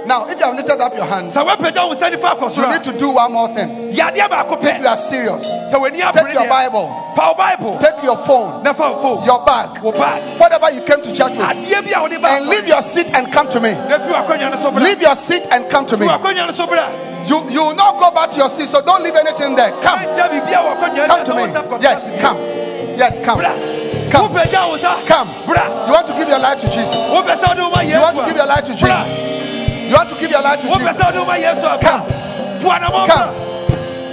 [0.06, 2.66] Now, if you have lifted up your hands, sɛ woapagya wo nsa nifa akɔ you
[2.72, 3.90] need to do one more thing.
[3.90, 6.88] a yadeɛ baako If you are serious, take your Bible,
[7.36, 11.32] bible take your phone, na fa wo phone your bag, whatever you came to church
[11.32, 13.72] with, adeɛ bi a wode ba and leave your seat and come to me.
[13.72, 16.06] na fi w'akonnwa no so bra Leave your seat and come to me.
[16.06, 16.88] w'akonnwa no so bra
[17.26, 19.70] You you will not go back to your seat, so don't leave anything there.
[19.82, 21.46] Come, Ɛnkyɛ biribi a wɔ akonnwa come to me.
[21.46, 22.36] na wo nsa fa- Yes, come.
[22.96, 23.40] Yes, come.
[24.10, 24.34] Come.
[25.06, 25.28] Come.
[25.46, 26.96] You want to give your life to Jesus.
[26.96, 29.28] wopɛ sɛ wode wo ma You want to give your life to Jesus.
[29.90, 30.94] You want to give your life to Jesus.
[30.94, 31.98] sɛ wode wo ma yesu a bra
[32.62, 33.10] Come.
[33.10, 33.34] Come.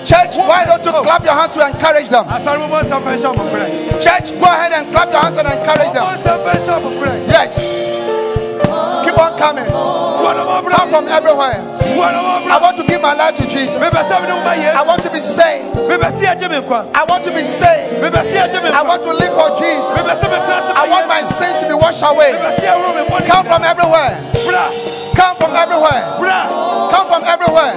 [0.09, 2.25] Church, why don't you clap your hands to encourage them?
[2.25, 5.45] asɔre mo nsa fa nhyɛ mo brɛ Church, go ahead and clap your hands and
[5.45, 6.01] encourage them.
[6.17, 7.53] nsa fa nhyɛ mo brɛ Yes.
[9.05, 9.69] Keep on coming.
[9.69, 11.61] Come from everywhere.
[11.77, 13.77] I want to give my life to Jesus.
[13.77, 15.75] mepɛ sɛ wode wo ma I want to be saved.
[15.77, 18.01] mepɛ sɛ yɛgye me nkwa I want to be saved.
[18.01, 19.93] mepɛ sɛ yɛgye me I want to live for Jesus.
[19.93, 22.33] mepɛ sɛ metena ase ma I want my sins to be washed away.
[22.33, 24.17] mepɛ sɛ yɛworo me bɔne Come from everywhere.
[25.17, 26.03] Come from everywhere.
[26.93, 27.73] Come from everywhere.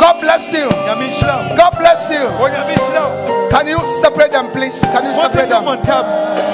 [0.00, 0.66] God bless you.
[0.86, 2.26] nyame nhyira wo God bless you.
[2.38, 4.80] wo Can you separate them, please?
[4.92, 5.64] Can you separate them?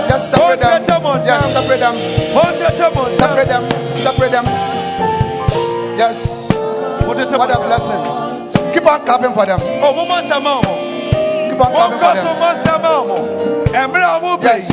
[0.09, 0.85] Just separate them.
[1.25, 1.97] Yes, separate them.
[3.17, 3.65] Separate them.
[3.91, 4.45] Separate them.
[5.97, 6.53] Yes.
[7.07, 7.27] What a
[7.59, 8.03] blessing.
[8.73, 10.90] Keep on clapping for them.
[14.41, 14.69] Yes.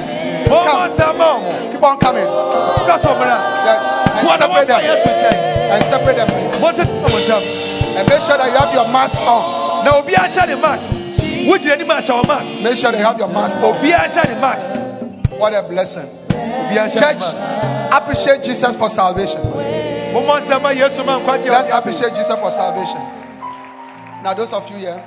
[0.49, 0.89] mo mo Come.
[0.89, 2.26] nsɛm a mo Keep on coming.
[2.26, 3.38] kɔ so mmerɛ
[3.68, 3.84] Yes.
[4.23, 4.81] Na separate them.
[5.72, 6.61] And separate them, please.
[6.61, 7.43] Wɔntete wɔn ntam.
[7.97, 9.84] And make sure that you have your mask on.
[9.85, 10.84] Na obiara hyɛ ne mask.
[11.47, 12.64] Wogyina anim ahyɛ wɔn mask.
[12.64, 13.64] Make sure you have your mask on.
[13.73, 14.80] Obiara hyɛ ne mask.
[15.38, 16.07] What a blessing.
[16.30, 17.91] Obiara hyɛ ne Church, mask.
[17.91, 19.41] appreciate Jesus for salvation.
[20.14, 23.01] Mommɔ nsɛm ma Yesu ma nkwagye Let's appreciate Jesus for salvation.
[24.23, 25.03] Now, those of you here,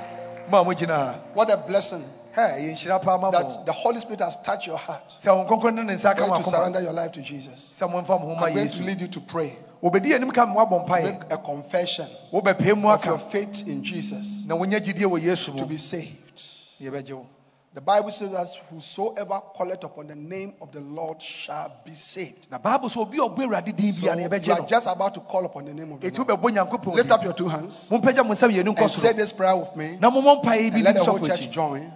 [0.51, 1.15] Mo a mogyina ha.
[1.33, 2.03] what a blessing
[2.35, 3.31] Hɛ, yɛ nhyira paa ma mo.
[3.31, 5.03] that the Holy Spirit has touched your heart.
[5.19, 7.73] Sɛ wɔn nkɔnkɔn ne ne nsa ka Going to surrender your life to Jesus.
[7.77, 9.57] Sɛ mo mfa mo ho ma I'm going to lead you to pray.
[9.83, 11.03] Obedi anim ka mo abɔ mpaeɛ.
[11.03, 15.77] Make a confession of your faith in Jesus Na wonya gyidie wɔ Yesu to be
[15.77, 16.41] saved.
[17.73, 22.47] The Bible says that whosoever calleth upon the name of the Lord shall be saved.
[22.51, 25.45] Na Bible sɛ obi a ɔbɔ Awurade din So you are just about to call
[25.45, 26.95] upon the name of the Lord.
[26.97, 29.73] Lift up your two hands Mompagya mo nsa mmienu nkɔ and say this prayer with
[29.77, 29.97] me.
[30.01, 31.93] Na mommɔ mpaeɛ bi And let the whole church join.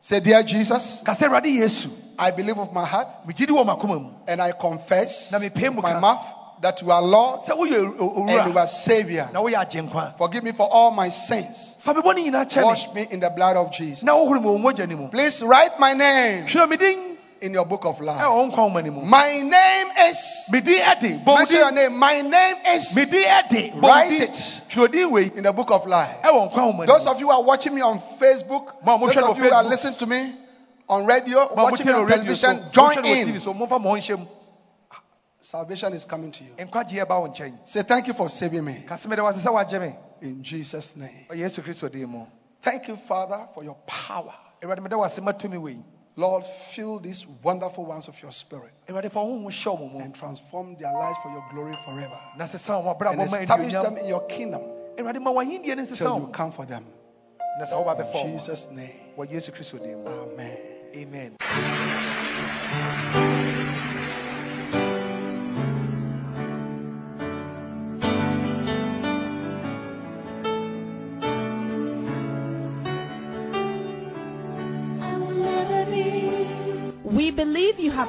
[0.00, 3.66] Say, Dear Jesus, Ka sɛ Awurade Yesu, I believe with my heart megye di wɔ
[3.66, 4.10] m'akoma mu.
[4.26, 8.58] and I confess with my mouth that you are Lord Sɛ woyɛ o- and you
[8.58, 9.28] are Savior.
[9.32, 10.16] na woyɛ agyenkwa.
[10.18, 11.76] Forgive me for all my sins.
[11.78, 12.64] Fa me bɔne nyinaa kyɛ.
[12.64, 14.02] Wash me in the blood of Jesus.
[14.02, 15.08] Na wohoro me wɔ mogya ne mu.
[15.08, 18.20] Please write my name Hwerɛ me din in your book of ɛwɔ life.
[18.28, 19.00] wo nkwa nwoma no mu.
[19.06, 20.48] My name is.
[20.52, 21.24] Me din ɛde.
[21.26, 21.96] Mention your name.
[21.98, 23.82] My name is Me din ɛde.
[23.82, 25.10] Write it.
[25.10, 26.16] Wei in the book of life.
[26.22, 27.10] ɛwɔ nkwa nwoma no Those mu.
[27.12, 29.44] of you who are watching me on Facebook, Ma, mo those hwɛ no of you
[29.44, 29.68] who are Facebook.
[29.70, 30.34] listening to me
[30.90, 33.34] on radio, Ma, watching me motie no on radio so, television, join no wɔ TV
[33.36, 33.40] in.
[33.40, 34.26] so, momfa mo ho nhyɛ mu.
[35.40, 36.50] Salvation is coming to you.
[36.58, 37.32] Nkwagyeɛ ba wo.
[37.64, 39.94] Say thank you for saving me Ka sɛ mede wase sɛ woagye me.
[40.20, 41.26] in Jesus' name.
[41.30, 42.26] Wɔ Yesu Kristo din mu.
[42.60, 44.34] Thank you, Father, for your power.
[44.62, 45.78] Awurade meda wase ma tumi wei.
[46.16, 49.98] Lord, fill these wonderful ones of your spirit Awurade fa wo honhom hyɛ wo mu.
[50.00, 52.18] and transform their lives for your glory forever.
[52.36, 54.60] Na sesa wɔn abrabɔ And establish them in your kingdom
[54.98, 56.84] Awurade ma w'ahenni till you come for them.
[57.58, 58.32] Na sɛ woba In.
[58.32, 58.92] Jesus' name.
[59.16, 60.10] Wɔ Yesu Kristo din mu.
[60.10, 60.58] Amen.
[60.94, 61.99] Amen.